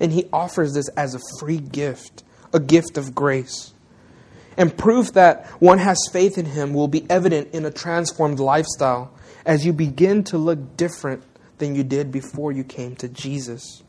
And 0.00 0.10
He 0.10 0.28
offers 0.32 0.74
this 0.74 0.88
as 0.96 1.14
a 1.14 1.20
free 1.38 1.58
gift 1.58 2.24
a 2.52 2.58
gift 2.58 2.98
of 2.98 3.14
grace. 3.14 3.72
And 4.58 4.76
proof 4.76 5.12
that 5.12 5.46
one 5.60 5.78
has 5.78 5.96
faith 6.12 6.36
in 6.36 6.44
Him 6.44 6.74
will 6.74 6.88
be 6.88 7.08
evident 7.08 7.54
in 7.54 7.64
a 7.64 7.70
transformed 7.70 8.40
lifestyle 8.40 9.14
as 9.46 9.64
you 9.64 9.72
begin 9.72 10.24
to 10.24 10.36
look 10.36 10.76
different 10.76 11.22
than 11.58 11.76
you 11.76 11.84
did 11.84 12.10
before 12.10 12.50
you 12.50 12.64
came 12.64 12.96
to 12.96 13.08
Jesus. 13.08 13.84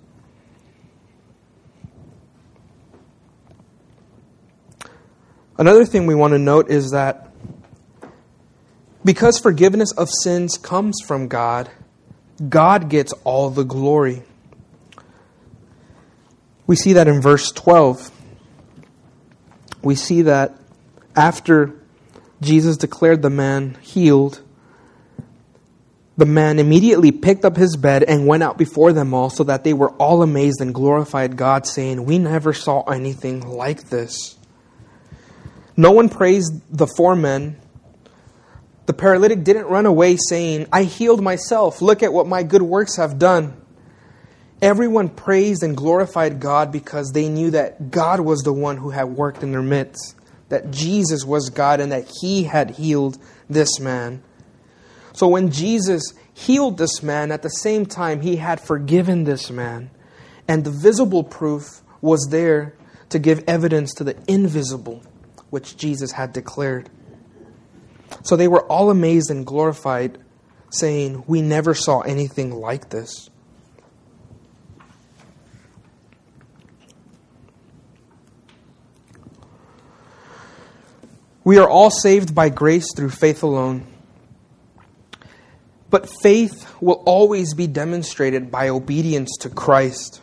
Another 5.58 5.86
thing 5.86 6.06
we 6.06 6.14
want 6.14 6.34
to 6.34 6.40
note 6.40 6.70
is 6.70 6.92
that 6.92 7.32
because 9.04 9.40
forgiveness 9.40 9.92
of 9.94 10.08
sins 10.22 10.56
comes 10.56 11.02
from 11.06 11.28
God, 11.28 11.70
God 12.48 12.90
gets 12.90 13.12
all 13.24 13.50
the 13.50 13.66
glory. 13.66 14.22
We 16.68 16.76
see 16.76 16.94
that 16.94 17.08
in 17.08 17.22
verse 17.22 17.52
12 17.52 18.12
we 19.82 19.96
see 19.96 20.24
that 20.24 20.56
after 21.16 21.74
Jesus 22.42 22.78
declared 22.78 23.22
the 23.22 23.30
man 23.30 23.78
healed, 23.82 24.42
the 26.18 26.26
man 26.26 26.60
immediately 26.60 27.12
picked 27.12 27.46
up 27.46 27.56
his 27.56 27.78
bed 27.78 28.04
and 28.04 28.28
went 28.28 28.44
out 28.44 28.58
before 28.58 28.92
them 28.92 29.14
all, 29.14 29.30
so 29.30 29.46
that 29.46 29.64
they 29.64 29.74
were 29.74 29.92
all 29.92 30.22
amazed 30.22 30.60
and 30.60 30.74
glorified 30.74 31.38
God, 31.38 31.66
saying, 31.66 32.06
We 32.06 32.20
never 32.20 32.52
saw 32.52 32.84
anything 32.84 33.42
like 33.48 33.90
this. 33.90 34.38
No 35.78 35.92
one 35.92 36.10
praised 36.10 36.52
the 36.70 36.88
four 36.88 37.16
men. 37.16 37.58
The 38.86 38.94
paralytic 38.94 39.46
didn't 39.46 39.68
run 39.68 39.86
away 39.86 40.18
saying, 40.18 40.68
I 40.74 40.84
healed 40.84 41.24
myself. 41.24 41.82
Look 41.82 42.04
at 42.04 42.12
what 42.12 42.28
my 42.28 42.44
good 42.44 42.64
works 42.64 42.98
have 42.98 43.18
done. 43.18 43.54
Everyone 44.62 45.08
praised 45.08 45.64
and 45.64 45.76
glorified 45.76 46.42
God 46.42 46.72
because 46.72 47.12
they 47.12 47.30
knew 47.30 47.52
that 47.52 47.92
God 47.92 48.20
was 48.20 48.42
the 48.42 48.54
one 48.54 48.78
who 48.78 48.90
had 48.90 49.06
worked 49.06 49.42
in 49.42 49.52
their 49.52 49.62
midst, 49.62 50.16
that 50.50 50.72
Jesus 50.72 51.24
was 51.24 51.50
God, 51.50 51.80
and 51.80 51.92
that 51.92 52.12
He 52.22 52.44
had 52.44 52.72
healed 52.72 53.18
this 53.50 53.80
man. 53.80 54.22
So 55.14 55.30
when 55.30 55.50
Jesus 55.52 56.14
healed 56.34 56.78
this 56.78 57.02
man, 57.02 57.32
at 57.32 57.42
the 57.42 57.50
same 57.50 57.86
time, 57.86 58.20
He 58.20 58.36
had 58.36 58.60
forgiven 58.60 59.24
this 59.24 59.50
man. 59.50 59.92
And 60.48 60.66
the 60.66 60.72
visible 60.72 61.24
proof 61.24 61.82
was 62.02 62.28
there 62.30 62.76
to 63.10 63.20
give 63.20 63.44
evidence 63.48 63.94
to 63.96 64.04
the 64.04 64.18
invisible, 64.28 65.04
which 65.50 65.78
Jesus 65.78 66.12
had 66.12 66.34
declared. 66.34 66.90
So 68.24 68.36
they 68.36 68.48
were 68.48 68.66
all 68.66 68.90
amazed 68.90 69.32
and 69.32 69.46
glorified, 69.46 70.18
saying, 70.70 71.24
We 71.28 71.42
never 71.42 71.74
saw 71.74 72.02
anything 72.02 72.52
like 72.52 72.90
this. 72.90 73.30
We 81.50 81.58
are 81.58 81.68
all 81.68 81.90
saved 81.90 82.36
by 82.36 82.50
grace 82.50 82.94
through 82.96 83.10
faith 83.10 83.42
alone. 83.42 83.88
But 85.90 86.08
faith 86.22 86.72
will 86.80 87.02
always 87.08 87.56
be 87.56 87.66
demonstrated 87.66 88.52
by 88.52 88.70
obedience 88.70 89.36
to 89.40 89.50
Christ. 89.50 90.22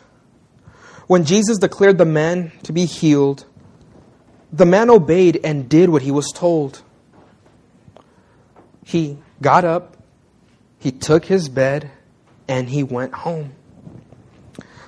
When 1.07 1.25
Jesus 1.25 1.57
declared 1.57 1.97
the 1.97 2.05
man 2.05 2.53
to 2.63 2.71
be 2.71 2.85
healed, 2.85 3.45
the 4.53 4.65
man 4.65 4.89
obeyed 4.89 5.41
and 5.43 5.67
did 5.67 5.89
what 5.89 6.01
he 6.01 6.11
was 6.11 6.31
told. 6.33 6.81
He 8.85 9.17
got 9.41 9.65
up, 9.65 9.97
he 10.79 10.93
took 10.93 11.25
his 11.25 11.49
bed, 11.49 11.91
and 12.47 12.69
he 12.69 12.83
went 12.83 13.13
home. 13.13 13.51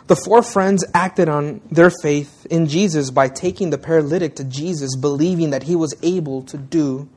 The 0.10 0.16
four 0.16 0.42
friends 0.42 0.84
acted 0.92 1.30
on 1.30 1.62
their 1.70 1.92
faith 2.02 2.48
in 2.50 2.66
Jesus 2.66 3.12
by 3.12 3.28
taking 3.28 3.70
the 3.70 3.78
paralytic 3.78 4.38
to 4.38 4.44
Jesus, 4.44 4.96
believing 4.96 5.52
that 5.52 5.62
he 5.62 5.76
was 5.76 5.94
able 6.02 6.42
to 6.46 6.58
do 6.58 7.08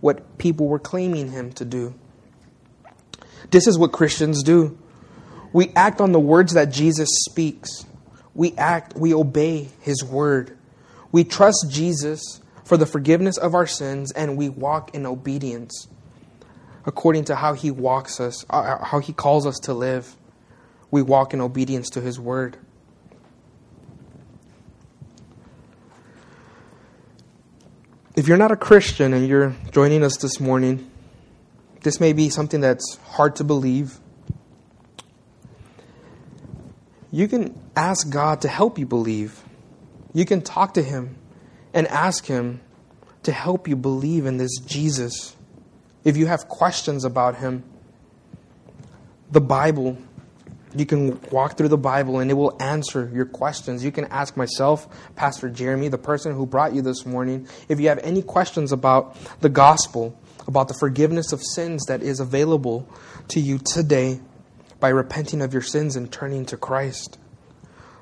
what 0.00 0.36
people 0.36 0.68
were 0.68 0.78
claiming 0.78 1.30
him 1.30 1.52
to 1.52 1.64
do. 1.64 1.94
This 3.50 3.66
is 3.66 3.78
what 3.78 3.92
Christians 3.92 4.42
do. 4.42 4.76
We 5.54 5.70
act 5.74 6.02
on 6.02 6.12
the 6.12 6.20
words 6.20 6.52
that 6.52 6.66
Jesus 6.66 7.08
speaks. 7.30 7.86
We 8.34 8.52
act, 8.58 8.98
we 8.98 9.14
obey 9.14 9.70
his 9.80 10.04
word. 10.04 10.54
We 11.10 11.24
trust 11.24 11.68
Jesus 11.70 12.42
for 12.64 12.76
the 12.76 12.84
forgiveness 12.84 13.38
of 13.38 13.54
our 13.54 13.66
sins 13.66 14.12
and 14.12 14.36
we 14.36 14.50
walk 14.50 14.94
in 14.94 15.06
obedience 15.06 15.88
according 16.84 17.24
to 17.24 17.34
how 17.34 17.54
he 17.54 17.70
walks 17.70 18.20
us, 18.20 18.44
uh, 18.50 18.84
how 18.84 18.98
he 18.98 19.14
calls 19.14 19.46
us 19.46 19.58
to 19.60 19.72
live 19.72 20.18
we 20.92 21.02
walk 21.02 21.34
in 21.34 21.40
obedience 21.40 21.88
to 21.90 22.00
His 22.00 22.20
word. 22.20 22.56
If 28.14 28.28
you're 28.28 28.36
not 28.36 28.52
a 28.52 28.56
Christian 28.56 29.14
and 29.14 29.26
you're 29.26 29.56
joining 29.72 30.04
us 30.04 30.18
this 30.18 30.38
morning, 30.38 30.90
this 31.80 31.98
may 31.98 32.12
be 32.12 32.28
something 32.28 32.60
that's 32.60 32.98
hard 33.04 33.36
to 33.36 33.44
believe. 33.44 33.98
You 37.10 37.26
can 37.26 37.58
ask 37.74 38.10
God 38.10 38.42
to 38.42 38.48
help 38.48 38.78
you 38.78 38.84
believe. 38.84 39.42
You 40.12 40.26
can 40.26 40.42
talk 40.42 40.74
to 40.74 40.82
Him 40.82 41.16
and 41.72 41.88
ask 41.88 42.26
Him 42.26 42.60
to 43.22 43.32
help 43.32 43.66
you 43.66 43.76
believe 43.76 44.26
in 44.26 44.36
this 44.36 44.58
Jesus. 44.58 45.34
If 46.04 46.18
you 46.18 46.26
have 46.26 46.48
questions 46.48 47.06
about 47.06 47.36
Him, 47.36 47.64
the 49.30 49.40
Bible 49.40 49.96
you 50.74 50.86
can 50.86 51.20
walk 51.30 51.56
through 51.56 51.68
the 51.68 51.78
Bible 51.78 52.18
and 52.18 52.30
it 52.30 52.34
will 52.34 52.56
answer 52.60 53.10
your 53.12 53.26
questions. 53.26 53.84
You 53.84 53.92
can 53.92 54.06
ask 54.06 54.36
myself, 54.36 54.88
Pastor 55.16 55.48
Jeremy, 55.48 55.88
the 55.88 55.98
person 55.98 56.34
who 56.34 56.46
brought 56.46 56.74
you 56.74 56.82
this 56.82 57.04
morning, 57.04 57.46
if 57.68 57.78
you 57.78 57.88
have 57.88 57.98
any 57.98 58.22
questions 58.22 58.72
about 58.72 59.16
the 59.40 59.48
gospel, 59.48 60.18
about 60.46 60.68
the 60.68 60.74
forgiveness 60.74 61.32
of 61.32 61.42
sins 61.42 61.84
that 61.86 62.02
is 62.02 62.20
available 62.20 62.88
to 63.28 63.40
you 63.40 63.58
today 63.58 64.20
by 64.80 64.88
repenting 64.88 65.42
of 65.42 65.52
your 65.52 65.62
sins 65.62 65.94
and 65.94 66.10
turning 66.10 66.44
to 66.46 66.56
Christ. 66.56 67.18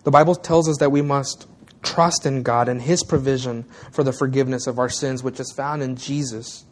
The 0.04 0.10
Bible 0.10 0.34
tells 0.34 0.68
us 0.68 0.78
that 0.78 0.90
we 0.90 1.02
must 1.02 1.46
trust 1.82 2.24
in 2.24 2.42
God 2.42 2.68
and 2.68 2.80
His 2.80 3.02
provision 3.02 3.64
for 3.92 4.02
the 4.02 4.12
forgiveness 4.12 4.66
of 4.66 4.78
our 4.78 4.88
sins, 4.88 5.22
which 5.22 5.40
is 5.40 5.52
found 5.52 5.82
in 5.82 5.96
Jesus. 5.96 6.64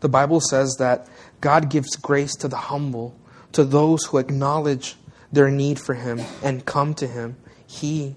The 0.00 0.08
Bible 0.08 0.40
says 0.40 0.76
that 0.78 1.06
God 1.40 1.68
gives 1.70 1.94
grace 1.96 2.34
to 2.36 2.48
the 2.48 2.56
humble, 2.56 3.16
to 3.52 3.64
those 3.64 4.04
who 4.06 4.18
acknowledge 4.18 4.96
their 5.32 5.50
need 5.50 5.78
for 5.78 5.94
Him 5.94 6.20
and 6.42 6.64
come 6.64 6.94
to 6.94 7.06
Him, 7.06 7.36
He 7.66 8.16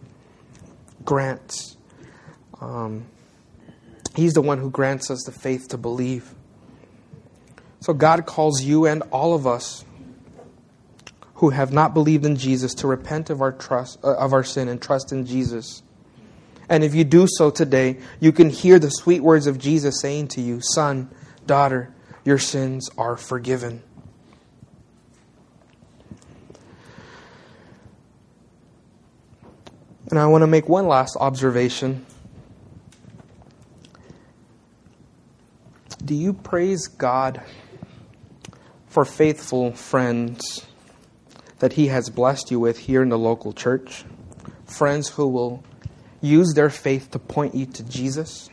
grants. 1.06 1.78
Um, 2.62 3.06
he's 4.16 4.34
the 4.34 4.42
one 4.42 4.58
who 4.58 4.70
grants 4.70 5.12
us 5.12 5.24
the 5.24 5.32
faith 5.32 5.68
to 5.70 5.78
believe. 5.78 6.34
So 7.80 7.94
God 7.94 8.26
calls 8.26 8.62
you 8.62 8.86
and 8.86 9.04
all 9.12 9.34
of 9.34 9.46
us 9.46 9.84
who 11.36 11.50
have 11.50 11.74
not 11.74 11.94
believed 11.94 12.26
in 12.26 12.38
Jesus 12.38 12.74
to 12.76 12.88
repent 12.88 13.30
of 13.30 13.42
our 13.42 13.52
trust 13.52 14.00
uh, 14.04 14.16
of 14.16 14.32
our 14.32 14.44
sin 14.44 14.70
and 14.70 14.82
trust 14.82 15.12
in 15.12 15.26
Jesus. 15.26 15.84
And 16.70 16.84
if 16.84 16.96
you 16.96 17.04
do 17.04 17.28
so 17.28 17.50
today, 17.50 17.98
you 18.22 18.32
can 18.32 18.50
hear 18.50 18.80
the 18.80 18.90
sweet 18.90 19.22
words 19.22 19.48
of 19.48 19.60
Jesus 19.60 20.00
saying 20.00 20.30
to 20.30 20.42
you, 20.42 20.62
"Son, 20.62 21.10
daughter, 21.46 21.94
your 22.24 22.38
sins 22.38 22.90
are 22.98 23.18
forgiven." 23.18 23.84
And 30.10 30.20
I 30.20 30.28
want 30.28 30.42
to 30.42 30.48
make 30.48 30.68
one 30.68 30.88
last 30.88 31.18
observation. 31.20 32.06
Do 36.04 36.14
you 36.14 36.34
praise 36.34 36.88
God 36.88 37.42
for 38.88 39.06
faithful 39.06 39.72
friends 39.72 40.66
that 41.60 41.74
He 41.74 41.88
has 41.88 42.10
blessed 42.10 42.52
you 42.52 42.60
with 42.60 42.78
here 42.78 43.02
in 43.02 43.10
the 43.10 43.18
local 43.18 43.54
church? 43.54 44.04
Friends 44.66 45.10
who 45.10 45.28
will 45.28 45.64
use 46.20 46.54
their 46.54 46.70
faith 46.70 47.12
to 47.12 47.20
point 47.20 47.56
you 47.56 47.66
to 47.68 47.84
Jesus? 47.84 48.50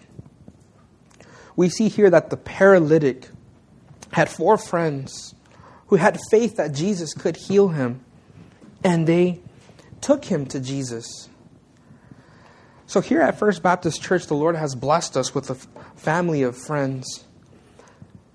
We 1.57 1.69
see 1.69 1.89
here 1.89 2.11
that 2.11 2.31
the 2.31 2.37
paralytic 2.37 3.29
had 4.13 4.29
four 4.29 4.57
friends 4.57 5.35
who 5.89 5.97
had 5.97 6.19
faith 6.31 6.57
that 6.57 6.73
Jesus 6.73 7.15
could 7.15 7.37
heal 7.37 7.69
him, 7.69 8.05
and 8.85 9.07
they 9.07 9.41
took 10.01 10.27
him 10.27 10.47
to 10.47 10.61
Jesus. 10.61 11.29
So, 12.91 13.01
here 13.01 13.21
at 13.21 13.39
First 13.39 13.63
Baptist 13.63 14.03
Church, 14.03 14.27
the 14.27 14.35
Lord 14.35 14.57
has 14.57 14.75
blessed 14.75 15.17
us 15.17 15.33
with 15.33 15.49
a 15.49 15.55
family 15.95 16.43
of 16.43 16.57
friends 16.57 17.25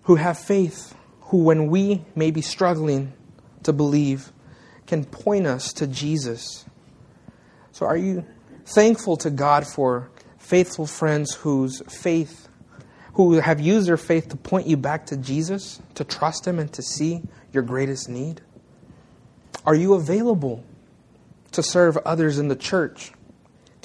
who 0.03 0.15
have 0.15 0.39
faith, 0.39 0.95
who, 1.23 1.43
when 1.43 1.67
we 1.67 2.05
may 2.15 2.31
be 2.31 2.39
struggling 2.39 3.11
to 3.63 3.73
believe, 3.73 4.31
can 4.87 5.03
point 5.03 5.45
us 5.45 5.73
to 5.73 5.87
Jesus. 5.87 6.63
So, 7.73 7.85
are 7.85 7.97
you 7.97 8.23
thankful 8.65 9.17
to 9.17 9.29
God 9.29 9.67
for 9.67 10.09
faithful 10.37 10.87
friends 10.87 11.33
whose 11.33 11.81
faith, 11.89 12.47
who 13.15 13.33
have 13.41 13.59
used 13.59 13.89
their 13.89 13.97
faith 13.97 14.29
to 14.29 14.37
point 14.37 14.67
you 14.67 14.77
back 14.77 15.07
to 15.07 15.17
Jesus, 15.17 15.81
to 15.95 16.05
trust 16.05 16.47
Him, 16.47 16.59
and 16.59 16.71
to 16.71 16.81
see 16.81 17.23
your 17.51 17.63
greatest 17.63 18.07
need? 18.07 18.39
Are 19.65 19.75
you 19.75 19.95
available 19.95 20.63
to 21.51 21.61
serve 21.61 21.97
others 21.97 22.39
in 22.39 22.47
the 22.47 22.55
church? 22.55 23.11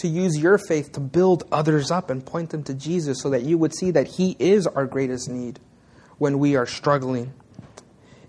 To 0.00 0.08
use 0.08 0.38
your 0.38 0.56
faith 0.56 0.92
to 0.92 1.00
build 1.00 1.46
others 1.52 1.90
up 1.90 2.08
and 2.08 2.24
point 2.24 2.50
them 2.50 2.62
to 2.64 2.74
Jesus 2.74 3.20
so 3.20 3.30
that 3.30 3.42
you 3.42 3.58
would 3.58 3.74
see 3.74 3.90
that 3.90 4.06
He 4.06 4.34
is 4.38 4.66
our 4.66 4.86
greatest 4.86 5.28
need 5.28 5.60
when 6.18 6.38
we 6.38 6.56
are 6.56 6.66
struggling 6.66 7.34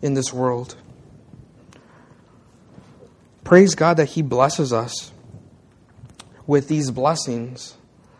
in 0.02 0.14
this 0.14 0.34
world. 0.34 0.76
Praise 3.46 3.76
God 3.76 3.98
that 3.98 4.10
He 4.10 4.22
blesses 4.22 4.74
us 4.74 5.12
with 6.46 6.68
these 6.68 6.92
blessings. 6.92 7.78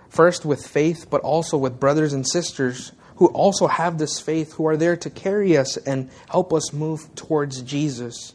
First, 0.08 0.46
with 0.46 0.66
faith, 0.66 1.08
but 1.10 1.22
also 1.22 1.58
with 1.58 1.80
brothers 1.80 2.14
and 2.14 2.28
sisters 2.28 2.94
who 3.18 3.28
also 3.28 3.68
have 3.68 3.98
this 3.98 4.20
faith, 4.20 4.54
who 4.54 4.66
are 4.66 4.78
there 4.78 4.98
to 4.98 5.10
carry 5.10 5.58
us 5.58 5.78
and 5.78 6.10
help 6.30 6.54
us 6.54 6.74
move 6.74 7.14
towards 7.16 7.62
Jesus 7.62 8.34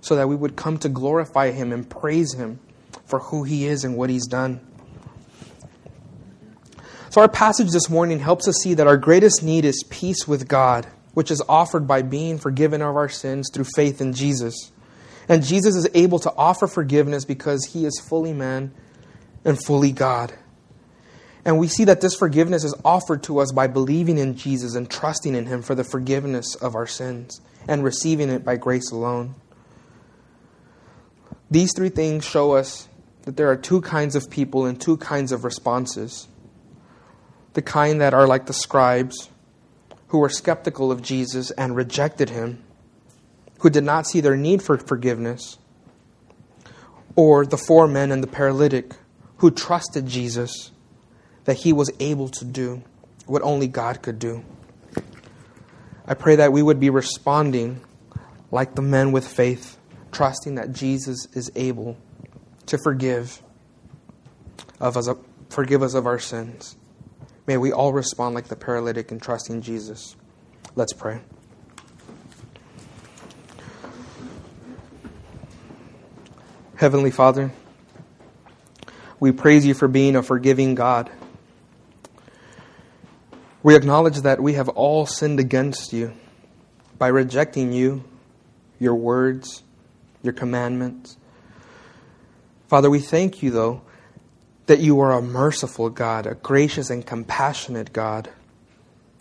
so 0.00 0.16
that 0.16 0.28
we 0.28 0.36
would 0.36 0.56
come 0.56 0.78
to 0.78 0.88
glorify 0.88 1.50
Him 1.50 1.72
and 1.72 1.88
praise 1.88 2.34
Him 2.34 2.60
for 3.06 3.18
who 3.18 3.44
He 3.44 3.66
is 3.66 3.84
and 3.84 3.96
what 3.96 4.10
He's 4.10 4.26
done. 4.26 4.60
So, 7.10 7.20
our 7.20 7.28
passage 7.28 7.70
this 7.70 7.88
morning 7.88 8.18
helps 8.18 8.48
us 8.48 8.56
see 8.62 8.74
that 8.74 8.88
our 8.88 8.96
greatest 8.96 9.42
need 9.42 9.64
is 9.64 9.84
peace 9.88 10.26
with 10.26 10.48
God, 10.48 10.86
which 11.12 11.30
is 11.30 11.42
offered 11.48 11.86
by 11.86 12.02
being 12.02 12.38
forgiven 12.38 12.82
of 12.82 12.96
our 12.96 13.08
sins 13.08 13.50
through 13.52 13.66
faith 13.76 14.00
in 14.00 14.12
Jesus. 14.12 14.72
And 15.28 15.44
Jesus 15.44 15.76
is 15.76 15.88
able 15.94 16.18
to 16.18 16.32
offer 16.36 16.66
forgiveness 16.66 17.24
because 17.24 17.66
He 17.66 17.86
is 17.86 18.02
fully 18.08 18.32
man 18.32 18.74
and 19.44 19.62
fully 19.64 19.92
God. 19.92 20.34
And 21.44 21.58
we 21.58 21.68
see 21.68 21.84
that 21.84 22.00
this 22.00 22.16
forgiveness 22.16 22.64
is 22.64 22.74
offered 22.84 23.22
to 23.24 23.38
us 23.38 23.52
by 23.52 23.66
believing 23.66 24.18
in 24.18 24.36
Jesus 24.36 24.74
and 24.74 24.90
trusting 24.90 25.34
in 25.34 25.46
Him 25.46 25.62
for 25.62 25.74
the 25.74 25.84
forgiveness 25.84 26.54
of 26.56 26.74
our 26.74 26.86
sins 26.86 27.40
and 27.68 27.84
receiving 27.84 28.30
it 28.30 28.44
by 28.44 28.56
grace 28.56 28.90
alone. 28.90 29.34
These 31.50 31.74
three 31.76 31.90
things 31.90 32.24
show 32.24 32.52
us 32.52 32.88
that 33.24 33.36
there 33.36 33.50
are 33.50 33.56
two 33.56 33.80
kinds 33.80 34.14
of 34.14 34.30
people 34.30 34.66
and 34.66 34.80
two 34.80 34.96
kinds 34.98 35.32
of 35.32 35.44
responses. 35.44 36.28
The 37.54 37.62
kind 37.62 38.00
that 38.00 38.14
are 38.14 38.26
like 38.26 38.46
the 38.46 38.52
scribes, 38.52 39.30
who 40.08 40.18
were 40.18 40.28
skeptical 40.28 40.92
of 40.92 41.02
Jesus 41.02 41.50
and 41.52 41.74
rejected 41.74 42.30
him, 42.30 42.62
who 43.60 43.70
did 43.70 43.84
not 43.84 44.06
see 44.06 44.20
their 44.20 44.36
need 44.36 44.62
for 44.62 44.76
forgiveness, 44.76 45.58
or 47.16 47.46
the 47.46 47.56
four 47.56 47.88
men 47.88 48.12
and 48.12 48.22
the 48.22 48.28
paralytic, 48.28 48.94
who 49.38 49.50
trusted 49.50 50.06
Jesus 50.06 50.70
that 51.44 51.58
he 51.58 51.72
was 51.72 51.90
able 52.00 52.28
to 52.28 52.44
do 52.44 52.82
what 53.26 53.42
only 53.42 53.66
God 53.66 54.02
could 54.02 54.18
do. 54.18 54.44
I 56.06 56.14
pray 56.14 56.36
that 56.36 56.52
we 56.52 56.62
would 56.62 56.80
be 56.80 56.90
responding 56.90 57.80
like 58.50 58.74
the 58.74 58.82
men 58.82 59.12
with 59.12 59.26
faith, 59.26 59.78
trusting 60.12 60.56
that 60.56 60.72
Jesus 60.72 61.26
is 61.32 61.50
able 61.54 61.96
to 62.66 62.78
forgive 62.78 63.42
of 64.80 64.96
us, 64.96 65.08
forgive 65.50 65.82
us 65.82 65.94
of 65.94 66.06
our 66.06 66.18
sins. 66.18 66.76
May 67.46 67.56
we 67.56 67.72
all 67.72 67.92
respond 67.92 68.34
like 68.34 68.48
the 68.48 68.56
paralytic 68.56 69.10
and 69.10 69.20
trusting 69.20 69.62
Jesus. 69.62 70.16
Let's 70.74 70.92
pray. 70.92 71.20
Heavenly 76.76 77.10
Father, 77.10 77.52
we 79.20 79.30
praise 79.30 79.64
you 79.64 79.74
for 79.74 79.88
being 79.88 80.16
a 80.16 80.22
forgiving 80.22 80.74
God. 80.74 81.10
We 83.62 83.76
acknowledge 83.76 84.20
that 84.22 84.42
we 84.42 84.54
have 84.54 84.68
all 84.68 85.06
sinned 85.06 85.40
against 85.40 85.92
you 85.92 86.12
by 86.98 87.08
rejecting 87.08 87.72
you, 87.72 88.04
your 88.78 88.94
words, 88.94 89.62
your 90.22 90.32
commandments. 90.32 91.16
Father, 92.74 92.90
we 92.90 92.98
thank 92.98 93.40
you, 93.40 93.52
though, 93.52 93.82
that 94.66 94.80
you 94.80 94.98
are 94.98 95.12
a 95.12 95.22
merciful 95.22 95.90
God, 95.90 96.26
a 96.26 96.34
gracious 96.34 96.90
and 96.90 97.06
compassionate 97.06 97.92
God, 97.92 98.28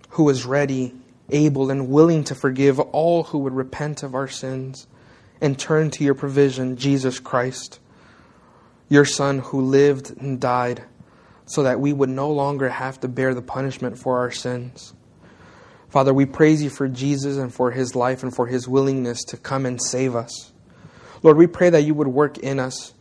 who 0.10 0.28
is 0.30 0.44
ready, 0.44 0.96
able, 1.30 1.70
and 1.70 1.88
willing 1.88 2.24
to 2.24 2.34
forgive 2.34 2.80
all 2.80 3.26
who 3.26 3.38
would 3.38 3.54
repent 3.54 4.02
of 4.02 4.16
our 4.16 4.28
sins 4.28 4.88
and 5.40 5.60
turn 5.60 5.92
to 5.92 6.04
your 6.04 6.16
provision, 6.16 6.78
Jesus 6.78 7.20
Christ, 7.20 7.80
your 8.90 9.06
Son 9.06 9.38
who 9.38 9.62
lived 9.62 10.20
and 10.20 10.42
died 10.42 10.86
so 11.46 11.62
that 11.62 11.80
we 11.80 11.94
would 11.94 12.10
no 12.10 12.32
longer 12.32 12.70
have 12.70 13.00
to 13.02 13.08
bear 13.08 13.36
the 13.36 13.44
punishment 13.44 14.00
for 14.00 14.18
our 14.18 14.32
sins. 14.32 14.96
Father, 15.90 16.12
we 16.12 16.26
praise 16.26 16.64
you 16.64 16.72
for 16.72 16.88
Jesus 16.88 17.38
and 17.38 17.54
for 17.54 17.70
his 17.70 17.96
life 17.96 18.24
and 18.24 18.36
for 18.36 18.48
his 18.48 18.68
willingness 18.68 19.24
to 19.26 19.38
come 19.38 19.68
and 19.68 19.80
save 19.80 20.16
us. 20.16 20.52
Lord, 21.22 21.38
we 21.38 21.46
pray 21.46 21.70
that 21.70 21.84
you 21.84 21.94
would 21.94 22.08
work 22.08 22.40
in 22.40 22.60
us 22.60 22.96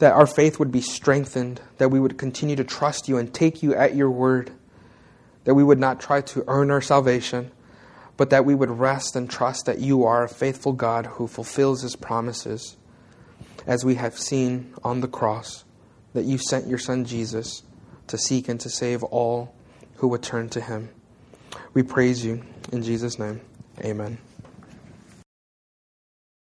that 0.00 0.14
our 0.14 0.26
faith 0.26 0.58
would 0.58 0.72
be 0.72 0.80
strengthened, 0.80 1.60
that 1.78 1.90
we 1.90 2.00
would 2.00 2.18
continue 2.18 2.56
to 2.56 2.64
trust 2.64 3.08
you 3.08 3.18
and 3.18 3.32
take 3.32 3.62
you 3.62 3.74
at 3.74 3.94
your 3.94 4.10
word, 4.10 4.50
that 5.44 5.54
we 5.54 5.62
would 5.62 5.78
not 5.78 6.00
try 6.00 6.22
to 6.22 6.42
earn 6.48 6.70
our 6.70 6.80
salvation, 6.80 7.50
but 8.16 8.30
that 8.30 8.44
we 8.44 8.54
would 8.54 8.70
rest 8.70 9.14
and 9.14 9.30
trust 9.30 9.66
that 9.66 9.78
you 9.78 10.04
are 10.04 10.24
a 10.24 10.28
faithful 10.28 10.72
God 10.72 11.06
who 11.06 11.26
fulfills 11.26 11.82
his 11.82 11.96
promises, 11.96 12.76
as 13.66 13.84
we 13.84 13.96
have 13.96 14.18
seen 14.18 14.74
on 14.82 15.02
the 15.02 15.08
cross, 15.08 15.64
that 16.14 16.24
you 16.24 16.38
sent 16.38 16.66
your 16.66 16.78
Son 16.78 17.04
Jesus 17.04 17.62
to 18.06 18.16
seek 18.16 18.48
and 18.48 18.58
to 18.60 18.70
save 18.70 19.02
all 19.04 19.54
who 19.96 20.08
would 20.08 20.22
turn 20.22 20.48
to 20.48 20.62
him. 20.62 20.88
We 21.74 21.82
praise 21.82 22.24
you 22.24 22.42
in 22.72 22.82
Jesus' 22.82 23.18
name. 23.18 23.42
Amen. 23.84 24.29